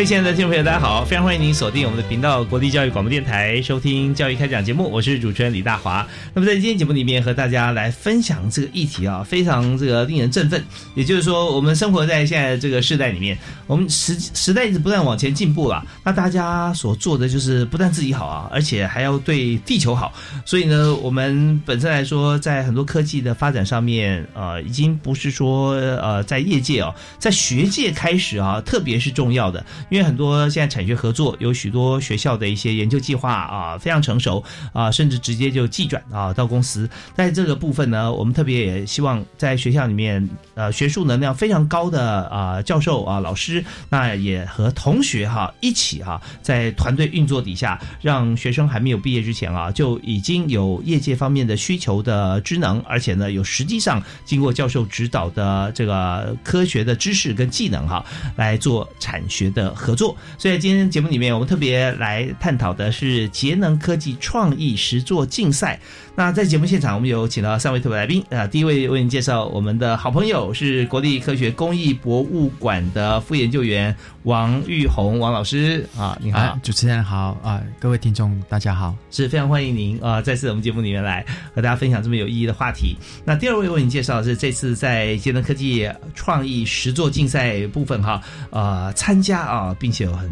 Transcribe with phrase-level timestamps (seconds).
[0.00, 1.04] 各位亲爱的听众朋友，大家好！
[1.04, 4.90] 非常欢迎您锁定我们的频道——国立教育广播电台，收听《教育开讲》节目。
[4.90, 6.06] 我是主持人李大华。
[6.32, 10.64] 那么在今天节目里面，和大家来分享这个议题啊，非常这个令人振奋。
[10.94, 15.84] 也就是说，我们生活在现在这个时代里面，我们时时代一直不断往前进步了。
[16.02, 20.14] 那大家所做的就是不但自己好啊，而且还要对地球好。
[20.46, 29.62] 所以呢，我们本身来说，在很多科技的发展上面，呃，已经不是说呃，在业界哦，在学界开始啊，特别是重要的。
[29.90, 36.88] 因为很多现在产学合作，有许多学校的一些研究计划啊，非常成熟啊，甚至直接就寄转啊到公司。
[37.14, 58.04] 在这个部分呢，我们特别也希望在学校里面，呃，学术能量非常高的啊教授啊老师，那也和同学哈一起哈，在团队运作底下，让学生还没有毕业之前啊，就已经有业界方面的需求的职能，而且呢，有实际上经过教授指导的这个科学的知识跟技能哈，
[58.36, 59.74] 来做产学的。
[59.80, 65.80] 合作，所以今天节目里面，我们特别来探讨的是节能科技创意实作竞赛。
[66.14, 68.46] 那在节目现场，我们有请到三位特别来宾啊。
[68.46, 81.24] 第一位为您介绍我们的好朋友是国立科学工艺博物馆的副研究员王玉红王老师啊，你好，主持人好啊，各位听众大家好，是非常欢迎您啊，再次我们节目里面来
[81.54, 82.98] 和大家分享这么有意义的话题。
[83.24, 88.20] 那第二位为您介绍的是这次在节能科技创意实作竞赛部分哈，
[88.50, 90.30] 呃，参加啊，并且有很。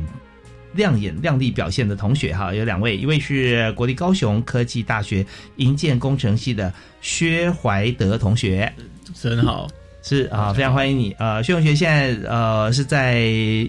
[0.75, 5.25] 亮眼亮丽表现的同学哈，有两位，一位是国立高雄科技大学
[5.57, 8.71] 营建工程系的薛怀德同学，
[9.03, 9.67] 主持人好，
[10.09, 13.21] 是啊，非常欢迎你呃，薛同学现在呃是在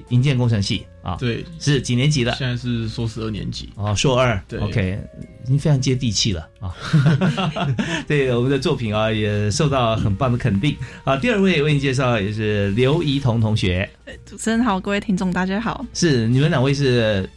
[0.08, 2.34] 营建工程系啊，对，是几年级的？
[2.36, 4.98] 现在是硕士二年级哦，硕二，对，OK，
[5.44, 6.74] 已经非常接地气了啊，
[8.08, 10.74] 对我们的作品啊也受到很棒的肯定
[11.04, 11.18] 啊。
[11.18, 13.90] 第二位为你介绍也是刘怡彤同学。
[14.26, 15.86] 主持人好，各位听众大家好。
[15.94, 17.30] 是你们两位是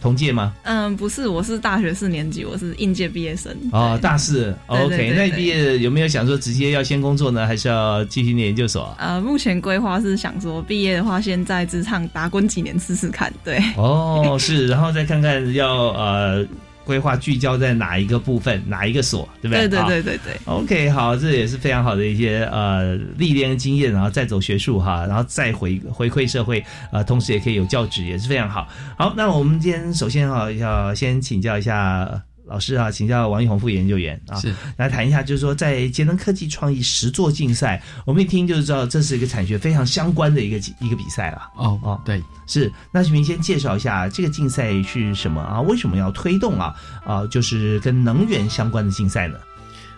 [0.00, 0.52] 同届吗？
[0.62, 3.54] 嗯，不是，我是大学四年级，我是应届毕业生。
[3.72, 5.12] 哦，大四，OK。
[5.16, 8.94] 那毕业有没有想说直接要先工作呢，还是要继续念研究所？
[8.98, 13.32] 呃，目前规划是想说毕业的话，先在职场打滚几年试试看。
[13.44, 13.62] 对。
[13.76, 16.46] 哦，是，然后再看看要呃。
[16.90, 19.68] 规划聚焦在哪一个部分，哪一个所，对不对？
[19.68, 20.40] 对对对对对。
[20.46, 28.66] OK，好，这也是非常好的一些呃历练经验，然后再走学术哈，然后再回回馈社会，呃，同时也可以有教职，也是非常好。
[28.98, 32.20] 好，那我们今天首先哈要先请教一下。
[32.50, 41.48] 老师啊，请教王一红副研究员啊，是来谈一下，就是说在节能科技创意实作竞赛，我们一听就知道这是一个产学非常相关的一个一个比赛了。
[41.54, 42.70] 哦哦，对，是。
[42.90, 45.60] 那请您先介绍一下这个竞赛是什么啊？
[45.60, 46.74] 为什么要推动啊？
[47.06, 49.38] 啊，就是跟能源相关的竞赛呢？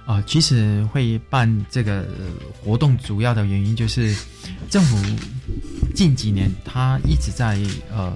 [0.05, 2.05] 啊，其实会办这个
[2.63, 4.15] 活动主要的原因就是
[4.69, 4.99] 政府
[5.95, 7.59] 近几年他一直在
[7.91, 8.15] 呃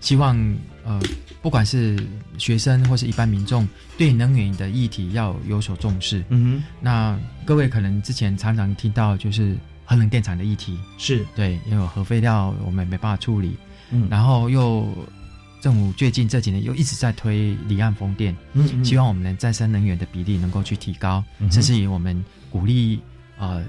[0.00, 0.34] 希望
[0.82, 0.98] 呃。
[1.46, 1.96] 不管是
[2.38, 6.24] 学生或是一般民众，对能源的议题要有所重视。
[6.28, 13.56] 嗯哼，那各位可能之前常常听到就是核能电厂的议题，是对，因为核废料我们没办法处理。
[13.92, 14.88] 嗯，然后又
[15.60, 23.00] 政府最近这几年又一直在推离岸风电，嗯，希望我们的再生能源的比例能够去提高，甚至于我们鼓励
[23.38, 23.62] 呃。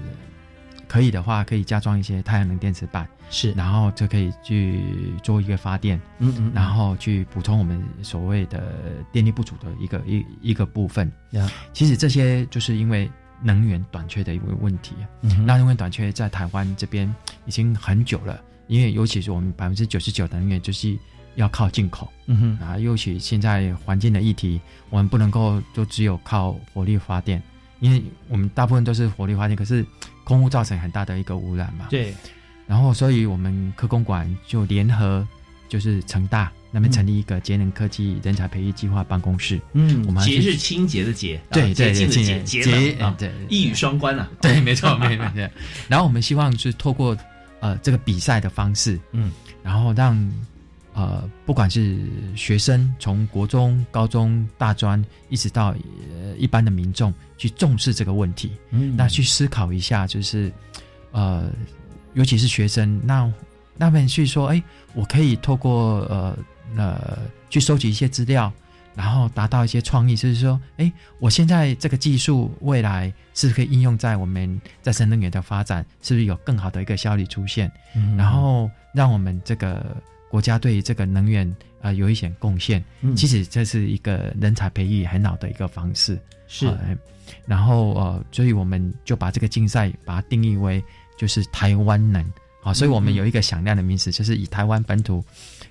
[0.88, 4.82] 可以的话，可以加装一些太阳能电池板，是，然后就可以去
[5.22, 11.10] 做一个发电，嗯嗯，然后去补充我们所谓的电力不足的一个一一个部分。
[11.30, 13.10] 呀，其实这些就是因为
[13.42, 14.94] 能源短缺的一个问题。
[15.22, 17.12] 嗯，那能源短缺在台湾这边
[17.44, 20.96] 已经很久了，因为尤其是我们百分之九十九的能源就是
[21.34, 22.10] 要靠进口。
[22.26, 24.60] 嗯哼，啊，尤其现在环境的议题，
[24.90, 27.42] 我们不能够就只有靠火力发电，
[27.80, 29.84] 因为我们大部分都是火力发电，可是。
[30.24, 31.86] 空污造成很大的一个污染嘛？
[31.88, 32.14] 对。
[32.68, 35.26] 然后所以我们科工馆就联合
[35.68, 39.58] 就是成大那边成立一个节能科技人才培育计划办公室。
[39.72, 44.28] 嗯我们节是清洁的洁，啊对对洁净的对洁，节节能啊，对一语双关啊。
[44.42, 45.50] 对，没错，没错，没错。
[45.88, 47.16] 然后我们希望是透过
[47.60, 49.32] 呃这个比赛的方式，嗯，
[49.62, 50.14] 然后让
[50.92, 51.98] 呃不管是
[52.36, 60.52] 学生从国中、高中、大专，一直到呃一般的民众去重视这个问题，嗯那去思考一下，就是
[61.12, 61.50] 呃，
[62.14, 63.32] 尤其是学生，那
[63.76, 64.62] 那边去说，哎，
[64.94, 66.38] 我可以透过呃
[66.76, 67.18] 呃
[67.50, 68.52] 去收集一些资料。
[68.94, 77.70] 然后达到一些创意，就是说，哎，我现在这个技术未来是可以应用在我们再生能源的发展，是不是有更好的一个效率出现？
[77.94, 79.96] 嗯然后让我们这个
[80.28, 82.84] 国家对于这个能源呃有一些贡献。
[83.02, 86.18] 嗯其实这是一个人才培育很好的一个方式。
[86.48, 86.98] 是呃
[87.46, 90.82] 然后呃，所以我们就把这个竞赛把它定义为
[91.18, 92.24] 就是台湾能。
[92.60, 95.24] 啊，所以我们有一个响亮的名词，就是以台湾本土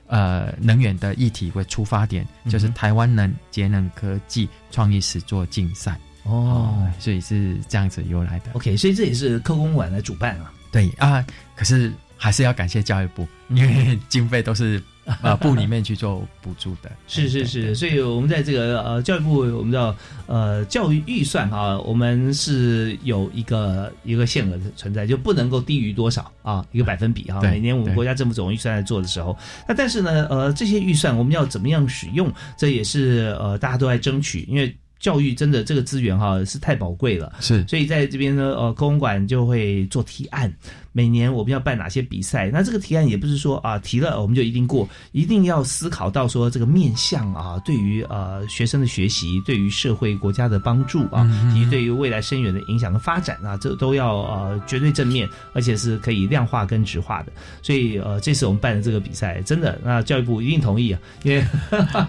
[0.08, 6.00] 呃能源的议题为出发点，就是台湾能节能科技创意实作竞赛。
[6.24, 8.52] 哦所以是这样子由来的。
[8.54, 10.52] ，OK，所以这也是科工馆的主办啊。
[10.72, 11.24] 对啊，
[11.58, 14.82] 可是还是要感谢教育部，嗯因为经费都是
[15.22, 16.92] 呃部里面去做补助的。
[17.08, 19.96] 是是是，所以我们在这个呃教育部，我们知道
[20.26, 27.40] 呃教育预算啊，我们是有一个一个限额存在，就不能够低于多少啊一个百分比啊。
[27.42, 29.38] 每年我们国家政府总预算在做的时候，
[29.68, 37.32] 那但是呢呃这些预算我们要怎么样使用，这也是呃大家都在争取，因为教育真的这个资源哈、是太宝贵了。
[37.40, 40.52] 是所以在这边呢，呃，公馆就会做提案，
[40.98, 42.50] 每年我们要办哪些比赛？
[42.52, 57.32] 那这个提案也不是说啊提了我们就一定过，一定要思考到说这个面向啊，对于呃学生的学习，对于社会国家的帮助啊，嗯以及对于未来深远的影响和发展啊，这都要呃绝对正面，而且是可以量化跟直化的。
[57.62, 61.46] 所以呃，这次我们办的这个比赛，真的，那教育部一定同意啊，因 为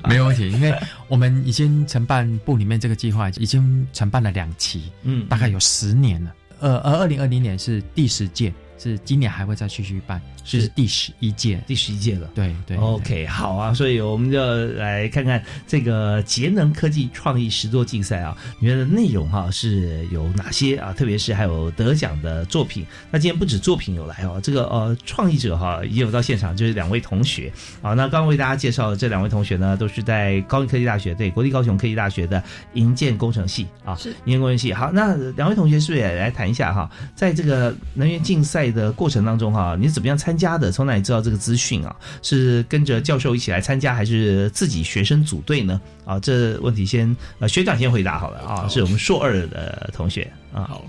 [0.09, 0.75] 没有问题，因为
[1.09, 6.33] 我们已经承办部里面这个计划已经承办了两期，嗯，大概有十年了。
[6.61, 11.61] 呃，而二零二零年是第十届，是今年还会再继续办，是是第十一届。
[11.67, 12.31] 第十一届了。
[12.35, 20.93] 对对 OK，好啊，所以我们就来看看这个节能科技创意实作竞赛啊，里面的内容哈、是有哪些啊？
[20.93, 22.87] 特别是还有得奖的作品。
[23.11, 27.53] 那今天不止作品有来哦，这个呃创意者哈、也有到现场，就是两位同学
[27.83, 27.95] 啊。
[27.95, 32.43] 那刚刚为大家介绍的这两位同学呢，都是在高雄科技大学对国立高雄科技大学的
[32.75, 34.73] 营建工程系啊，是营建工程系。
[34.73, 36.91] 好，那两位同学是不是也来谈一下哈？
[37.15, 40.71] 在这个能源竞赛的过程当中哈，你是怎么样参加的？
[40.71, 41.95] 从哪里知道这个资讯啊？
[42.23, 45.81] 是跟着教授一起来参加，还是自己学生组队呢？
[46.05, 50.65] 啊，这问题先呃学长先回答好了啊，是我们硕二的同学啊。
[50.65, 50.85] 好，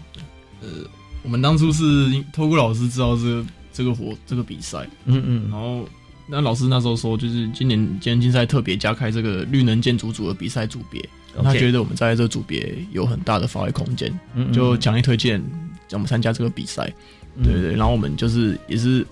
[0.62, 0.68] 呃，
[1.24, 1.84] 我们当初是
[2.34, 5.88] 透过老师知道这个这个活这个比赛，嗯嗯然后
[6.28, 11.04] 那老师那时候说，就是今年今年竞赛特别加开这个绿能建筑组的比赛组别，
[11.44, 15.40] 他觉得得我们在这个组别有很大的发挥空间，嗯就强烈推荐
[15.90, 16.94] 让我们参加这个比赛。
[17.44, 19.06] 对对，然后我们就是也是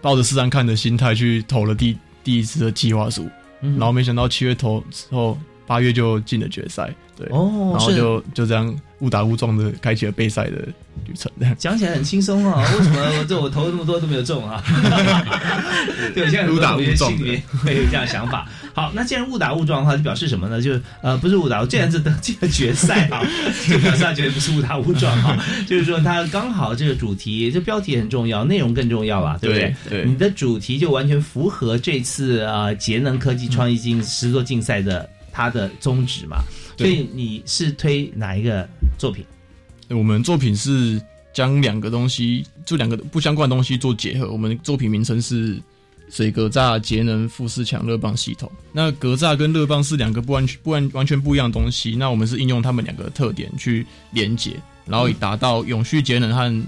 [0.00, 3.28] 抱着试试看的心态去投了第第一次的计划书，
[3.60, 3.78] 嗯。
[3.78, 5.38] 然后没想到七月投之后，
[5.70, 10.56] 八月就进了决赛，对，哦，然后就就这样误打误撞的开启了备赛的
[11.06, 11.30] 旅程。
[11.38, 14.60] 这 样讲起来很轻松啊，为什么我这我投了那么多都没有中啊？
[16.12, 18.48] 对，现在误打误撞心里面会有这样想法。
[18.74, 20.60] 好，那既然误打误撞的话，就表示什么呢？
[20.60, 23.22] 就是呃不是误打，既然是登进了决赛啊，
[23.70, 29.76] 就表示他绝对不是误打误撞啊、就是说他刚好这个主题，这标题很重要，内容更重要啊，对不对？
[29.88, 36.42] 对你的主题就完全符合这次呃节能科技创意竞实作竞赛的它的宗旨嘛，
[36.76, 38.68] 所以你是推哪一个
[38.98, 39.24] 作品？
[39.88, 41.00] 我们作品是
[41.32, 44.30] 将两个东西，就两个不相关的东西做结合。
[44.30, 45.60] 我们作品名称是
[46.08, 48.50] 水格栅节能富士强热棒系统。
[48.72, 51.96] 那格栅跟热棒是两个不完全不完完全不一样的东西。
[51.96, 54.56] 那我们是应用它们两个特点去连接，
[54.86, 56.64] 然后以达到永续节能和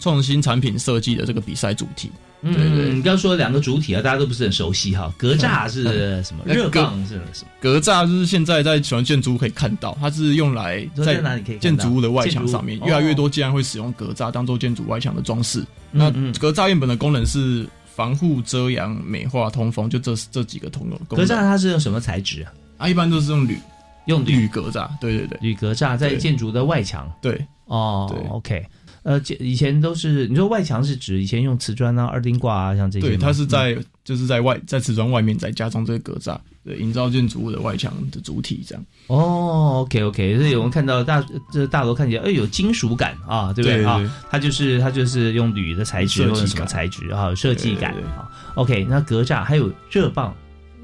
[0.00, 2.10] 创新产品设计的这个比赛主题。
[2.42, 5.12] 嗯，对对你刚刚说两个主体啊，大家都不是很熟悉哈。
[5.16, 5.84] 格栅是
[6.22, 6.42] 什么？
[6.44, 7.50] 热杠是什么？
[7.60, 15.60] 格栅就是现在在喜欢建筑物可以看到，它是用来在哪里可以建筑物的外墙上面，越来越多竟然会使用格栅当做建筑外墙的装饰。
[15.60, 21.24] 嗯那嗯格栅原本的功能是防护、遮阳、美化、通风，就这这几个通用功格。
[21.24, 22.52] 栅它是用什么材质啊？
[22.78, 23.58] 啊，一般都是用铝
[24.06, 27.08] 用铝铝格栅，对对对铝格栅在建筑的外墙。
[27.20, 28.64] 对，哦，OK。
[29.02, 33.08] 呃，以前都是你说外墙是指以前用瓷砖啊、二丁挂啊，像这些。
[33.08, 38.84] 对，它是嗯在就是在外在瓷砖外面再加装这个格栅，对，营造建筑物的外墙的主体这样。
[39.08, 44.00] 哦，OK OK，所以我们看到大这大楼看起来哎有金属感啊，对不对啊？
[44.30, 48.30] 它就是它就是用铝的材质或者什么材质啊，有设计感对对对啊。
[48.54, 50.34] OK，那格栅还有热棒，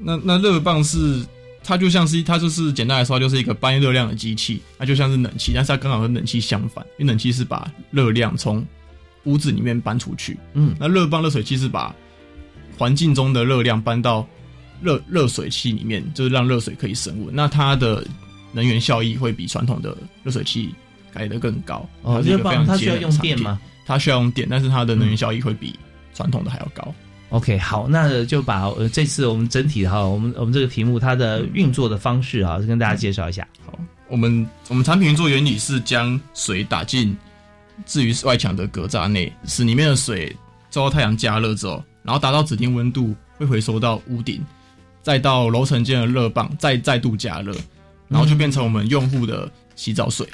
[0.01, 1.25] 那那热棒是
[1.63, 8.65] 它就像是它就是简单来说，它就是一个搬热量的机器，它就像是冷气，但是它刚好和冷气相反，因为冷气是把热量从
[9.25, 11.93] 屋子里面搬出去，嗯那热泵热水器是把
[12.77, 14.27] 环境中的热量搬到
[14.81, 17.35] 热热水器里面，就是让热水可以升温。
[17.35, 18.03] 那它的
[18.51, 20.73] 能源效益会比传统的热水器
[21.13, 21.87] 改得更高。
[22.01, 23.17] 哦，它是一热棒个非常节它需要用？
[23.19, 25.77] 电吗它需要用电，但是它的能源效益会比
[26.13, 26.93] 传统的还要高。
[27.29, 33.47] ？OK，好，那就把呃这次我们整体哈，我们我们这个题目它的运作的方式啊，跟大家介绍一下。
[33.65, 37.15] 好，我们我们产品运作原理是将水打进
[37.85, 40.35] 置于外墙的格栅内，使里面的水
[40.71, 44.43] 受到太阳加热之后，然后达到指定温度，会回收到屋顶，
[45.01, 47.55] 再到楼层间的热棒，再再度加热，
[48.07, 50.27] 然后就变成我们用户的洗澡水。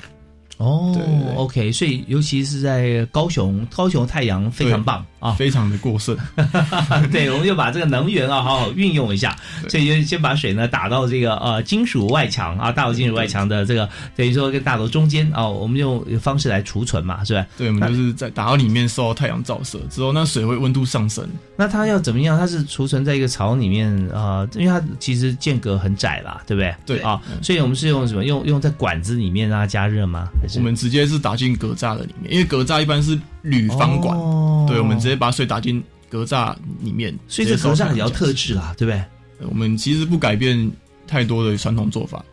[0.57, 6.15] 哦对对对 o k 所以尤其是在高雄，高雄太阳非常棒啊，非常的过剩。
[7.12, 9.36] 对，我们就把这个能源啊好好运用一下，
[9.70, 17.46] 所以就先把水呢打到这个呃金属外墙啊，大楼金属外墙的这个等于说跟大楼中间啊，我们用方式来储存嘛，是吧？
[17.58, 21.27] 对，我们就是在打到里面受到太阳照射之后，那水会温度上升。
[21.58, 22.38] 那它要怎么样？
[22.38, 26.75] 它是储存在一个槽里面啊、因为它其实间隔很窄啦，对不对？
[26.86, 28.25] 对啊，嗯所以我们是用什么？
[28.25, 30.27] 用用在管子里面让它加热吗？
[30.41, 37.17] 还是我们直接是打进格栅的里面，因为格栅一般是铝方管，哦对，我们直接把水打进格栅里面。
[37.27, 38.34] 所以这格栅也要特制。
[38.34, 39.00] 制啦，对不对？
[39.39, 40.72] 呃我们其实不改变
[41.05, 42.24] 太多的传统做法，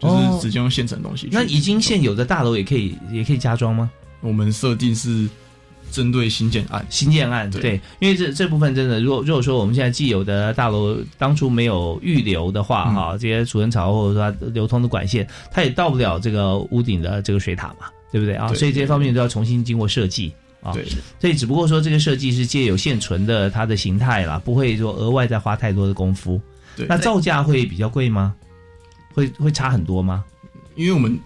[0.00, 1.30] 就哦是直接用现成东西去。
[1.32, 3.88] 那已经现有的大楼也可以也可以加装吗？
[4.20, 5.28] 我们设定是
[5.92, 18.48] 针对新建案，新建案对对，因为这这部分真的，如果如果说我们现在既有的大楼当初没有预留的话，嗯哈、这些储存槽或者说它流通的管线，它也到不了这个屋顶的这个水塔嘛，对不对啊？
[18.48, 20.72] 对所以这些方面都要重新经过设计啊。
[20.72, 20.86] 对，
[21.20, 26.40] 所以只不过说这个设计是借有现存的它的形态啦，不会说额外再花太多的功夫。
[26.76, 28.34] 对那造价会比较贵吗？
[29.12, 30.24] 会会差很多吗？
[30.76, 31.18] 因为我们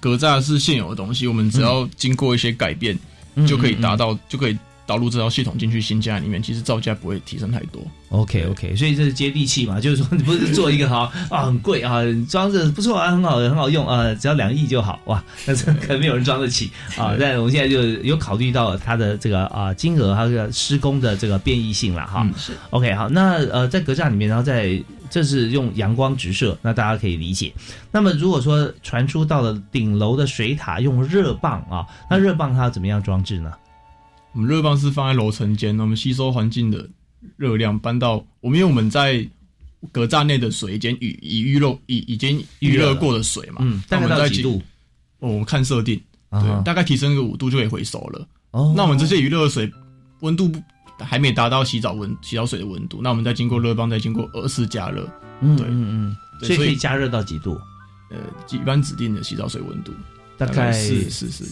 [0.00, 2.98] 格栅是现有的东西，我们只要经过一些改变，
[3.36, 7.82] 嗯就可以达嗯嗯到，就可以导入这套系统进去新家里面，其实造价不会提升太多。
[8.10, 17.14] OK OK，所以这是接地气嘛， 就是说你不是做一个好啊很贵啊，装着不错啊，很好很好用啊，只要两亿就好哇， 但是可能没有人装得起啊。
[17.18, 22.22] 但我们现在就有考虑到它的这个啊金额，还有这个施工的这个变异性了哈。
[22.24, 27.52] 嗯是 OK 好，那呃在格栅里面，然后在这是用阳光直射，那大家可以理解。
[27.90, 33.52] 那么如果说传输到了顶楼的水塔用热棒啊，那热棒它要怎么样装置呢？
[34.32, 36.88] 我们热棒是放在楼层间，我们吸收环境的
[37.36, 39.26] 热量搬到我们，因为我们在
[39.90, 44.62] 格栅内的水已经预已预热已已经预热过的水嘛，嗯，大概那我们再进到几度？
[45.18, 48.26] 哦，我们看设定，啊对，大概提升个五度就可以回收了。
[48.52, 49.70] 哦那我们这些余热的水
[50.20, 50.62] 温度不
[50.98, 55.08] 还没达到洗澡温洗澡水的温度，那我们再经过热棒，再经过二次加热，
[55.40, 57.58] 嗯对嗯嗯，所以可以加热到几度？
[58.10, 58.18] 呃，
[58.50, 59.92] 一般指定的洗澡水温度
[60.46, 61.44] 大概四四十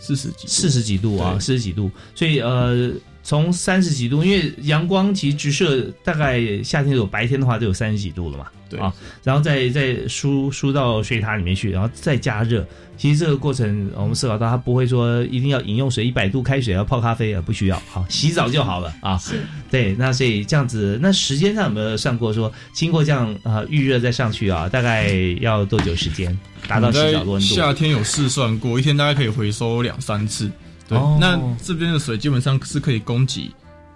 [0.00, 1.90] 四十几四十几度啊，四十几度。
[2.14, 2.90] 所以呃，
[3.30, 8.46] 从三十几度，因为阳光其实直射，大概夏天有白天的话都有三十几度了嘛。
[8.68, 12.66] 对啊，然后再再输输到水塔里面去，然后再加热。
[12.96, 19.16] 其实这个过程我们思考到，它不会说一定要饮用水一百度开水要泡咖啡啊，不需要，好洗澡就好了啊。
[19.16, 19.36] 是
[19.70, 25.08] 对，那所以这样子，那时间上有没有算过说，经过这样啊预热再上去啊，大概
[25.40, 27.54] 要多久时间达到洗澡的温度？
[27.54, 30.50] 夏天有试算过，一天大概可以回收两三次。
[30.90, 33.48] 对，哦那这边的水基本上是可以供给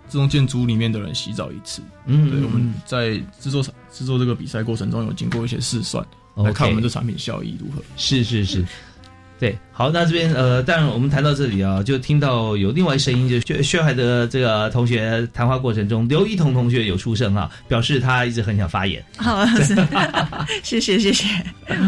[0.08, 1.82] 这栋建筑里面的人洗澡一次。
[2.06, 7.82] 嗯，对，我们在制作制作这个比赛过程中有经过一些试算，嗯来看我们这产品效益如何。
[7.96, 8.64] 是是是，
[9.44, 19.04] 对，好，那这边呃，当然我们谈到这里啊，就听到有另外声音，就是薛薛海的这个同学谈话过程中，刘一彤同学有出声啊，表示他一直很想发言。
[19.18, 19.44] 好，
[20.62, 21.26] 谢谢谢谢，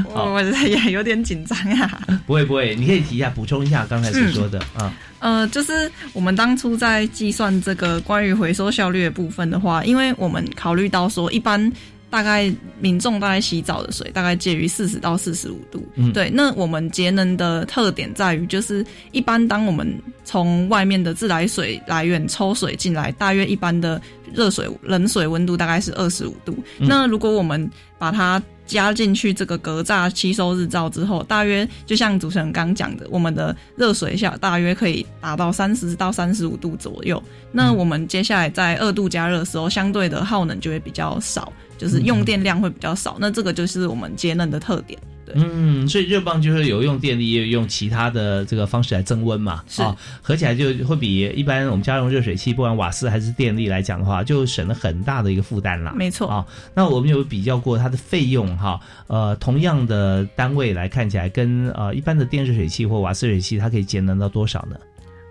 [0.04, 1.98] 我我也有点紧张啊。
[2.28, 4.92] 不会不会，你可以提一下，补充一下刚才所说的、啊。
[5.20, 11.72] 呃，就是我们当初在计算这个关于回收效率的部分的话，因为我们考虑到说，一般
[12.16, 16.30] 大概民众大概洗澡的水大概介于四十到四十五度，嗯对。
[16.30, 18.82] 那我们节能的特点在于，就是
[19.12, 19.86] 一般当我们
[20.24, 24.00] 从外面的自来水来源抽水进来，大约一般的
[24.32, 26.56] 热水冷水温度大概是二十五度。
[26.78, 37.22] 嗯那如果我们把它加进去这个格栅吸收日照之后，大约就像主持人刚讲的，我们的热水下大约可以达到三十到三十五度左右。
[37.52, 43.16] 那我们接下来在二度加热的时候，相对的耗能就会比较少，就是用电量会比较少。
[43.20, 44.98] 那这个就是我们节能的特点。
[45.26, 55.92] 对嗯，所以热泵就是有用电力，也有用其他的这个方式来增温嘛，是啊，合起来就会比一般我们家用热水器，不管瓦斯还是电力来讲的话，就省了很大的一个负担啦。
[55.96, 58.78] 没错啊，那我们有比较过它的费用哈，
[59.08, 64.76] 呃，同样的单位来看起来，跟呃一般的电热水器或瓦斯热水器，它可以节能到多少呢？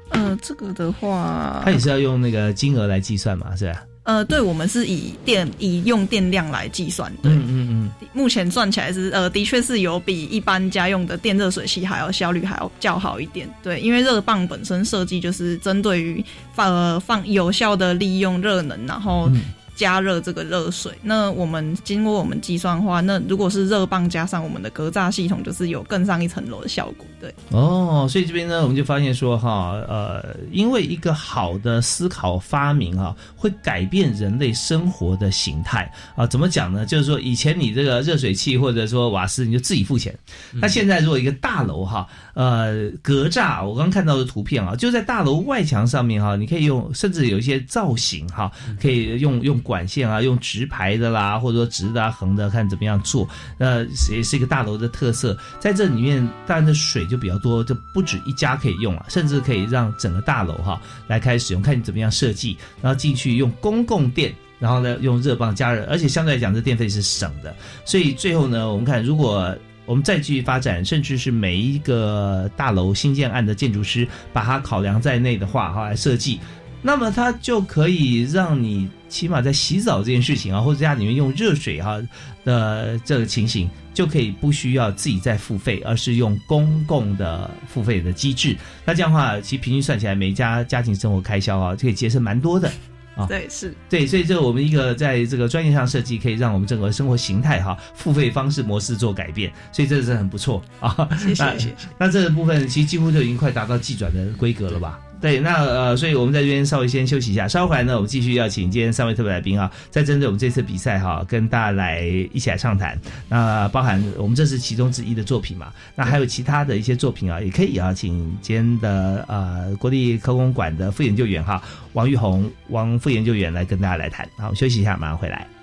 [0.10, 3.82] 呃，这个的话，它也是要用那个金额来计算嘛，是吧？
[4.06, 7.12] 呃，对，我们是以电以用电量来计算。
[7.22, 13.50] 对，嗯嗯嗯，目前算起来是呃，的确是有比一般家用的电热水器还要效率还要较好一点。
[13.64, 19.42] 对，因为热棒本身设计就是针对于放呃放有效的利用热能，然后嗯
[19.76, 20.92] 加热这个热水。
[21.02, 27.06] 那我们经过我们计算的话，那如果是热棒加上我们的格栅系统，就是有更上一层楼的效果。
[27.20, 36.26] 对，哦，所以这边呢，我们就发现说哈，呃，因为一个好的思考发明啊，会改变人类生活的形态啊。
[36.26, 36.86] 怎么讲呢？
[36.86, 40.18] 就是说，以前你这个热水器或者说瓦斯，你就自己付钱。
[40.54, 48.52] 那现在如果一个大楼哈，呃，格栅，我刚刚看到的图片啊，就在大楼外墙上面哈，你可以用，甚至有一些造型哈，
[48.82, 53.28] 可以用用管线啊，用直排的啦，或者说直的啊、横的，看怎么样做。
[53.58, 55.36] 那，也是一个大楼的特色。
[55.60, 64.34] 在这里面，当然的水就比较多，就不止一家可以用啊，甚至可以让整个大楼哈来开始使用，看你怎么样设计，然后进去用公共电。
[64.58, 67.54] 然后呢，用热棒加热，而且相对来讲，这电费是省的。
[67.84, 69.54] 所以最后呢，我们看，如果
[69.86, 76.40] 我们再继续发展，甚至是每一个大楼新建案的建筑师把它考量在内的话，哈，来设计，
[76.86, 82.00] 那么它就可以让你起码在洗澡这件事情啊，或者家里面用热水哈
[82.44, 88.56] 的这个情形，就可以不需要自己再付费，而是用公共的付费的机制。
[88.86, 92.72] 那这样的话，其实平均算起来，每一家家庭生活开销啊，就可以节省蛮多的。
[93.16, 101.10] 啊对，是对，所以这我们一个在这个专业上设计，可以让我们整个生活形态哈、付费方式模式做改变，所以这是很不错啊。
[101.18, 101.76] 谢谢那谢谢。
[101.98, 105.00] 那这个部分其实几乎就已经快达到技转的规格了吧？
[105.26, 112.96] 对，那呃，所以我们在这边稍微先休息一下，稍后回来呢，我们继续要请今天三位特别来宾啊，再针对我们这次比赛哈、跟大家来一起来畅谈。
[113.28, 121.60] 那包含我们这是其中之一的作品嘛，那还有其他的一些作品啊，也可以啊，请今天的呃国立科工馆的副研究员哈
[121.94, 124.30] 王玉红王副研究员来跟大家来谈。
[124.38, 125.55] 好，休息一下，马上回来。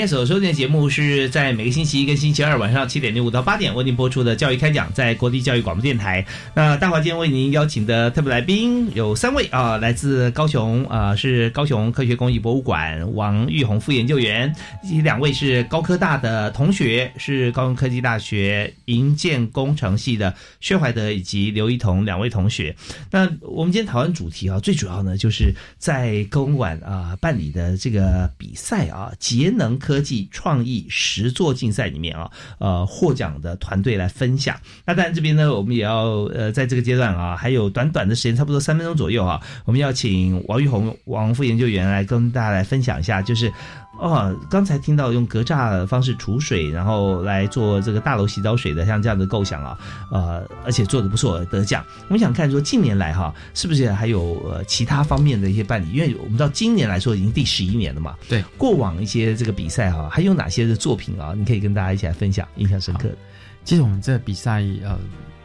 [0.00, 6.24] 您现在所收听的节目是在每个星期一跟星期二晚上七点零五到八点为您播出的教育开讲，在国立教育广播电台。
[6.54, 14.50] 那大华今天为您邀请的特别来宾有三位啊，来自高雄啊，是高雄科学工艺博物馆王玉红副研究员，
[14.82, 22.74] 以及两位是高科大的同学，是高雄科技大学营建工程系的薛怀德以及刘一彤两位同学。
[23.10, 34.54] 那我们今天讨论主题啊，最主要呢就是在公馆啊办理的这个比赛啊，节能科科技创意十座竞赛里面啊，呃获奖的团队来分享。
[34.86, 43.52] 那当然这边呢，我们也要呃在这个阶段啊，还有短短的时间，差不多三分钟左右啊，我们要请王玉红王副研究员来跟大家来分享一下，就是。
[44.00, 49.78] 哦，刚才听到用格栅的方式储水，然后来做这个大楼洗澡水的，像这样的构想啊，
[50.10, 51.84] 呃，而且做的不错，得奖。
[52.08, 55.92] 我们想看说近年来哈，是不是还有呃其他方面的一些办理？
[55.92, 61.34] 因为我们知道今年来说已经第十一年了嘛，对，过往一些这个比赛哈，还有哪些的作品啊？
[61.36, 63.16] 你可以跟大家一起来分享，印象深刻的。
[63.64, 64.98] 其实我们这比赛呃，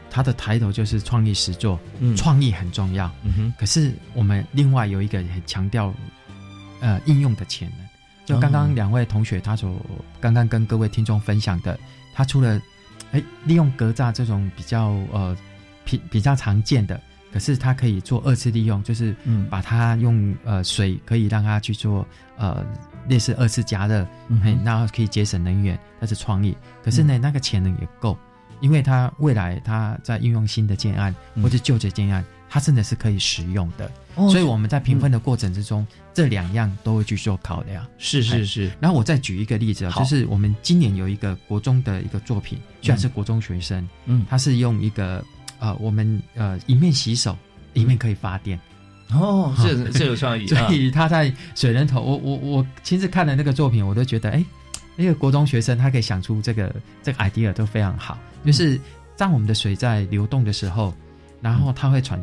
[0.10, 3.12] 它的抬头就是创意实作，嗯创意很重要。
[3.26, 5.94] 嗯哼，可是我们另外有一个很强调，
[6.80, 7.85] 呃，应用的潜能。
[8.26, 9.80] 就刚哦刚两位同学他所
[10.20, 11.80] 刚刚跟各位听众分享的，
[12.14, 12.60] 他除了
[13.12, 15.38] 哎利用格栅这种比较呃
[15.86, 17.00] 比比较常见的，
[17.32, 19.46] 可是它可以做二次利用，就是嗯。
[19.50, 22.08] 把它用呃水可以让它去做
[22.38, 22.66] 呃
[23.08, 24.44] 类似二次加热，嗯哼。
[24.44, 26.58] 嘿，那可以节省能源，那是创意。
[26.84, 28.18] 可是呢，那个潜能也够，
[28.62, 31.44] 因为它未来它在运用新的建案嗯。
[31.44, 33.92] 或者旧的建案，它真的是可以使用的。
[34.16, 37.86] 哦所以我们在评分的过程之中，这两样都会去做考量。
[37.98, 45.24] 是是是，然后我再举一个例子啊，就是我们今年有一个国中的一个作品，虽然是国中学生，嗯，他是用一个
[45.60, 47.38] 呃我们呃一面洗手，
[47.74, 48.60] 一面可以发电，
[49.12, 54.44] 哦，这这有创意， 所啊以他在水人头，我我我亲自看了那个作品，我都觉得哎，
[54.96, 56.74] 那个国中学生他可以想出这个
[57.04, 58.80] 这个 idea 都非常好，就是
[59.18, 60.94] 当我们的水在流动的时候，
[61.42, 62.22] 然后它会产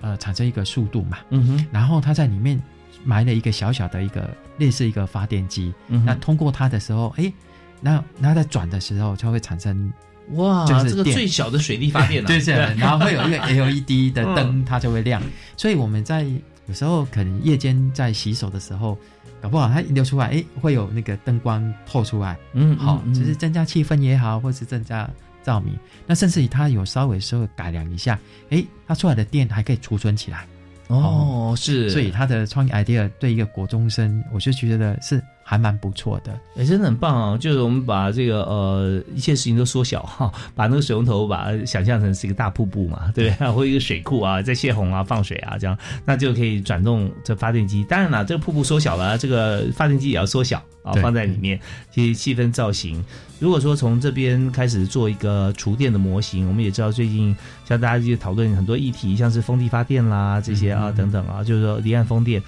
[0.00, 2.60] 呃产生一个速度嘛，嗯哼，然后它在里面
[3.04, 7.32] 埋了一个小小的一个类似一个发电机，嗯那通过它的时候，哎，
[7.80, 9.92] 那那在转的时候就会产生
[10.34, 14.34] 哇，就是这个最小的水力发电啊， 对，对， 然后会有一个 LED 的嗯。
[14.34, 15.20] 灯，它就会亮。
[15.56, 16.24] 所以我们在
[16.66, 18.96] 有时候可能夜间在洗手的时候，
[19.40, 25.08] 搞不好它流出来，哎，会有那个灯光透出来，嗯，好，嗯就是增加气氛也好，或是增加
[25.42, 25.78] 照明。
[26.06, 28.18] 那甚至于它有稍微稍微改良一下，
[28.50, 30.46] 哎，它出来的电还可以储存起来。
[30.88, 36.32] 哦，是，所以它的创意 idea 对一个国中生，我就觉得是还蛮不错的。
[36.54, 37.36] 哎，真的很棒啊！
[37.36, 43.50] 就是我们把这个呃一切事情都缩小哈， 把那个水龙头把它想象成是一个大瀑布嘛， 对不对？
[43.50, 47.82] 或一个水库啊，在泄洪啊、放水啊，这样那就可以转动这发电机。
[47.82, 51.58] 当然了，这个瀑布缩小了，这个发电机也要缩小啊，对放在里面，
[51.90, 53.04] 其实气氛造型。
[53.40, 62.40] 如果说从这边开始做一个厨电的模型，我们也知道最近像大家就讨论很多议题，像是风力发电啦这些啊、等等啊，就是说离岸风电。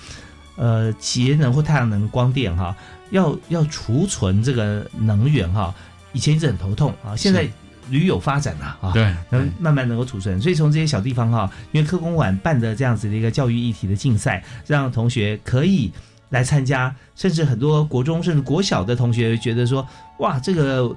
[0.55, 2.77] 呃，节能或太阳能光电哈，
[3.13, 5.73] 要要储存这个能源哈，
[6.13, 7.47] 以前一直很头痛啊，现在
[7.89, 15.93] 屡有发展了啊，对能慢慢能够储存，所以从这些小地方哈，因为科工馆办的这样子的一个教育议题的竞赛，让同学可以
[16.31, 19.87] 来参加，甚至很多国中甚至国小的同学觉得说，
[20.21, 20.95] 哇，这个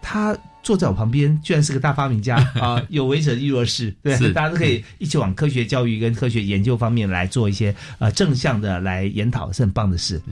[0.00, 10.22] 他坐在我旁边，居然是个大发明家 啊，有为者亦若是，对，大家都可以一起往科学教育跟科学研究方面来做一些呃正向的来研讨，是很棒的事。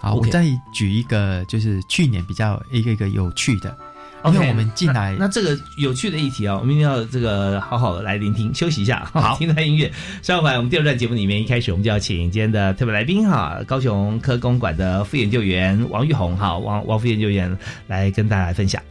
[0.00, 3.68] 好我再举一个，就是去年比较一个一个有趣的，
[4.24, 9.92] 因 OK，为我们进来那那这个有趣的议题啊，我们一定要这个好好的来聆听，休息一下， 好，听段音乐。
[10.22, 17.54] 稍后，我们第二段节目里面，一开始我们就要请今天的特别来宾哈，高雄科工馆的副研究员王玉红哈，王王副研究员
[17.86, 18.82] 来跟大家分享。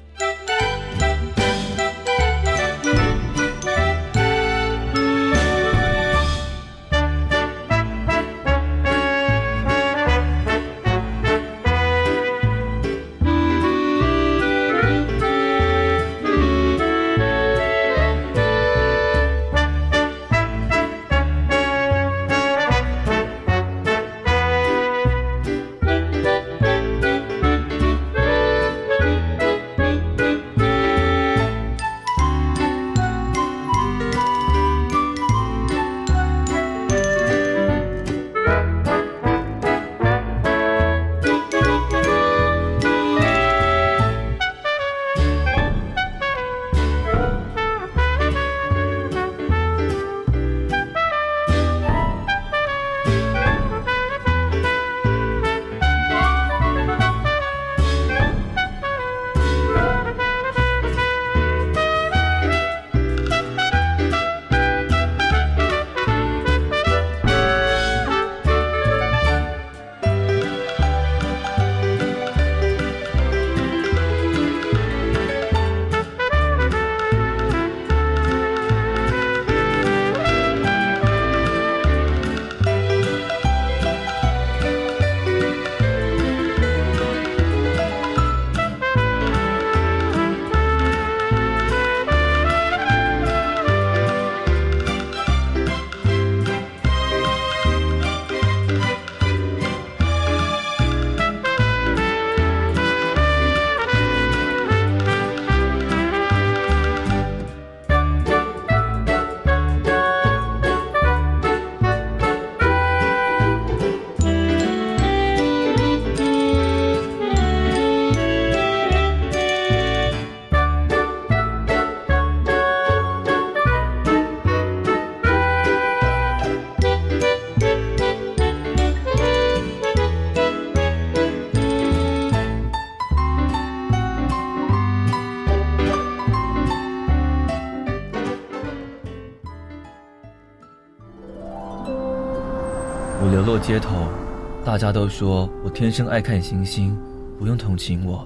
[144.69, 146.95] 大家都说我天生爱看星星，
[147.39, 148.23] 不用同情我。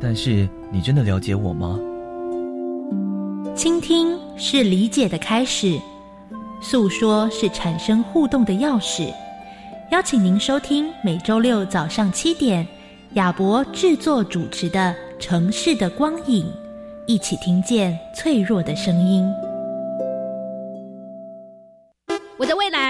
[0.00, 1.78] 但是你真的了解我吗？
[3.54, 5.78] 倾听是理解的开始，
[6.60, 9.14] 诉说是产生互动的钥匙。
[9.92, 12.66] 邀请您收听每周六早上七点，
[13.12, 16.44] 亚博制作主持的《城市的光影》，
[17.06, 19.24] 一起听见脆弱的声音。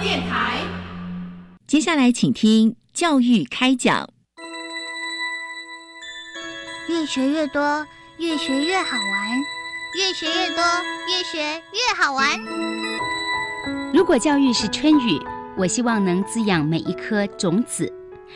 [0.00, 0.62] 电台，
[1.66, 4.08] 接下来请听教育开讲。
[6.88, 7.86] 越学越多，
[8.18, 9.38] 越学越好玩；
[9.98, 10.62] 越学越多，
[11.08, 12.40] 越学越好玩。
[13.92, 15.20] 如果教育是春雨，
[15.58, 17.86] 我希望能滋养每一颗种子；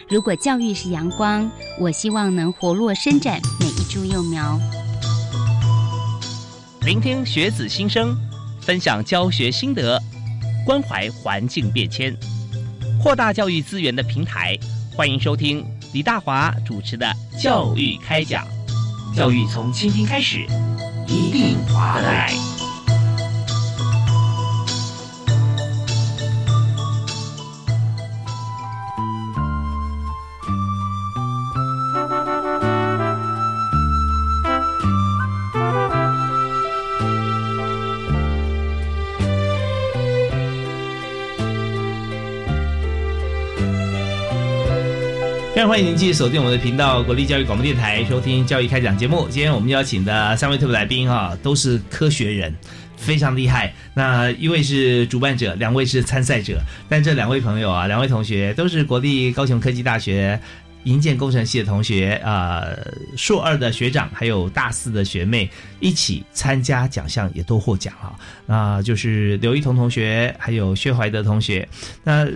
[0.08, 4.58] 如果教育是阳光，我希望能活络伸展每一株幼苗。
[6.82, 8.16] 聆听学子心声，
[8.70, 10.00] 分享教学心得。
[10.64, 12.16] 关怀环境变迁，
[13.02, 14.56] 扩大教育资源的平台。
[14.94, 17.04] 欢迎收听李大华主持的
[17.42, 18.46] 《教育开讲》，
[19.16, 20.46] 教育从倾听开始，
[21.08, 22.32] 一定划来。
[45.70, 49.28] 欢迎您继续锁定我们的频道——国立教育广播电台，收听《教育开讲》节目。
[49.30, 52.52] 今天我们邀请的三位特别来宾啊，都是科学人，
[52.96, 53.72] 非常厉害。
[53.94, 56.60] 那一位是主办者，两位是参赛者。
[56.88, 60.40] 但这两位朋友啊，两位同学都是国立高雄科技大学
[60.82, 62.66] 营建工程系的同学啊，
[63.16, 68.12] 硕二的学长，还有大四的学妹一起参加奖项，也都获奖了。
[68.44, 71.68] 那就是刘一彤同学，还有薛怀德同学。
[72.02, 72.26] 那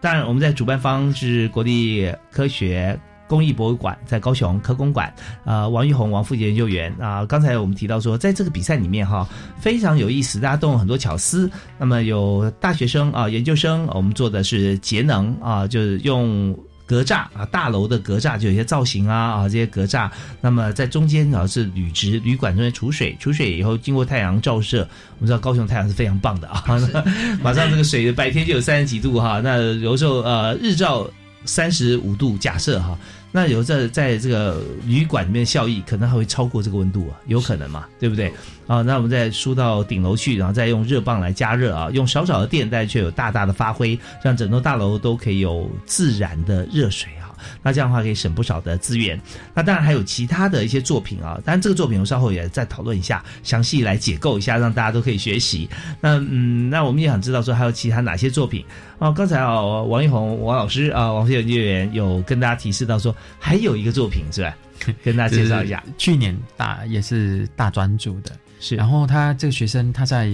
[0.00, 5.12] 当然，我们在主办方是国立科学工艺博物馆，在高雄科工馆。
[5.44, 9.28] 呃，王玉红王富杰研究员啊，刚才我们提到说，在这个比赛里面哈，
[9.58, 11.50] 非常有意思，大家动了很多巧思。
[11.78, 16.56] 那么有大学生啊，研究生，我们做的是节能啊，就是用。
[16.86, 20.08] 格栅啊，大楼的格栅就有些造型啊啊，这些格栅。
[20.40, 26.64] 那么在中间啊是铝直铝管中间储水，储水以后经过太阳照射，我们知道高雄太阳是非常棒的啊，
[27.42, 31.10] 马上这个水白天就有三十几度哈，那有时候呃日照
[31.44, 32.96] 三十五度，假设哈。
[33.36, 38.32] 那有在在这个旅馆里面效益可能还会超过这个温度啊，有可能嘛，对不对？
[38.66, 47.25] 啊，那我们再输到顶楼去，然后再用热棒来加热啊，用少少的电，但却有大大的发挥，让整栋大楼都可以有自然的热水啊。
[47.62, 49.20] 那这样的话可以省不少的资源。
[49.54, 55.68] 那当然还有其他的一些作品啊，当然这个作品我稍后也再讨论一下，详细来解构一下，让大家都可以学习。
[56.00, 58.64] 那嗯，那我们也想知道说还有其他哪些作品
[58.98, 59.12] 哦？
[59.12, 64.56] 刚才啊，王一红王老师啊，王飞研究员有跟大家提示到说还有一个作品是吧？
[65.02, 68.76] 跟大家介绍一下，去年大也是大专组的，是。
[68.76, 70.30] 然后他这个学生他在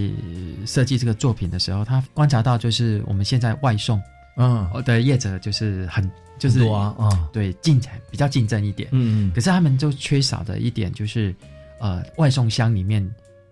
[0.66, 4.02] 设计这个作品的时候，他观察到就是我们现在外送
[4.36, 6.10] 嗯的业者就是很。
[6.38, 9.32] 就是多啊，对，竞争比较竞争一点，嗯嗯。
[9.32, 11.32] 可是他们就缺少的一点就是，
[11.78, 13.08] 呃，外送箱里面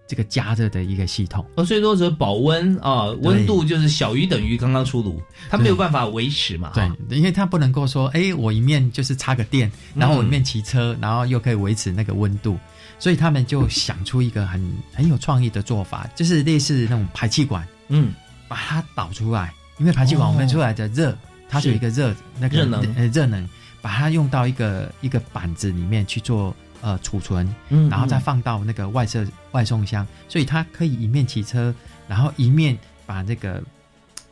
[0.09, 1.47] 这个加热的一个系统。
[1.55, 6.73] 哦，所以说是保温啊，温度就是小于等于刚刚出炉，它没有办法维持嘛。
[6.75, 12.59] 对，因为它不能够说，哎，我一面就是插个电，然后我一面骑车，然后又可以维持那个温度，
[12.99, 14.61] 所以他们就想出一个很
[14.93, 18.13] 很有创意的做法，就是类似那种排气管，嗯，
[18.49, 21.13] 把它导出来，因为排气管我们出来的热，
[21.49, 23.49] 它有一个热那个热能，呃，热能，
[23.83, 26.55] 把它用到一个一个板子里面去做。
[26.83, 31.75] 呃，储存，嗯，然后再放到那个外设外送箱，所以它可以一面骑车，
[32.09, 33.63] 然后一面把那个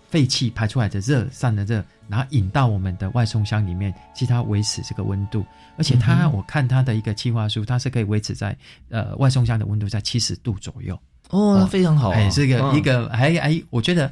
[0.08, 5.44] 废气排出来的热散的热，然后引到我们的外送箱里面，其它维持这个温度。
[5.76, 8.56] 而且它，我看它的一个气化书，它是可以维持在
[8.88, 10.98] 呃外送箱的温度在七十度左右。
[11.28, 14.10] 哦，非常好，哎，这个一个还还，我觉得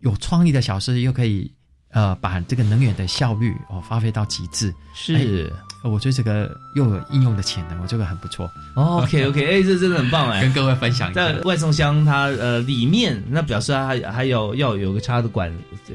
[0.00, 1.50] 有创意的小事又可以
[1.90, 5.52] 呃把这个能源的效率哦发挥到极致，是。
[5.84, 8.50] 我觉得这个又有应用的潜能，我这个很不错。
[8.74, 11.32] OK OK，哎，这真的很棒哎， 跟各位分享一下。
[11.32, 15.52] 在外送箱它呃里面，那表示它还还有要有个插的管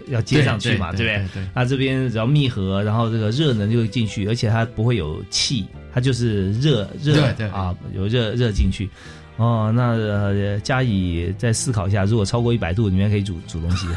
[0.08, 1.44] 要接上去嘛，对不对？
[1.44, 1.50] 对。
[1.54, 8.90] 它这边只要密合，然后这个热能就会进去，而且它不会有气，它就是热热啊，有热热进去。
[9.42, 13.88] 哦，那，加以再思考一下，如果超过一百度，里面可以煮煮东西。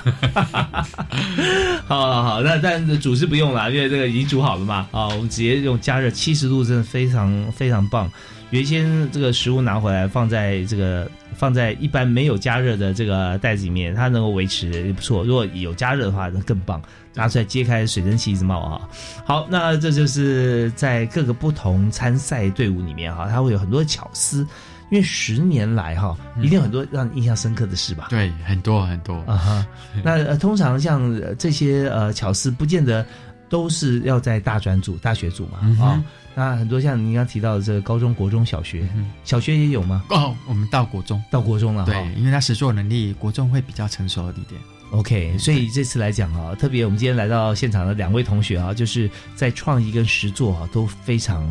[1.87, 4.89] 好好好，那但是煮是不用了，因为这个已经煮好了嘛。
[4.91, 8.11] 啊，我们直接用加热七十度，真的非常非常棒。
[8.49, 15.25] 原先这个食物拿回来放在这个放在一般没有加热的这个袋子里面，它能够维持也不错。
[15.25, 16.81] 如果有加热的话，那更棒。
[17.13, 18.81] 拿出来揭开，水蒸气一直冒啊。
[19.27, 24.47] 好，那这就是在各个不同参赛队伍里面哈，它会有很多巧思。
[24.95, 28.07] 因为十年来哈，一定很多让你印象深刻的事吧？
[28.11, 29.67] 对，很多很多啊哈。
[30.05, 33.05] 那通常像这些呃巧思，不见得
[33.49, 36.01] 都是要在大专组、大学组嘛啊。
[36.37, 38.89] 那很多像您刚提到的这个高中国中小学，
[39.25, 40.05] 小学也有吗？
[40.11, 41.85] 哦，我们到国中，到国中了。
[41.87, 44.61] 对，因为他实作能力，国中会比较成熟一点。
[44.93, 51.45] OK，所以这次来讲啊，特别我们今天来到现场的两位同学啊，就是在创意跟实作啊都非常。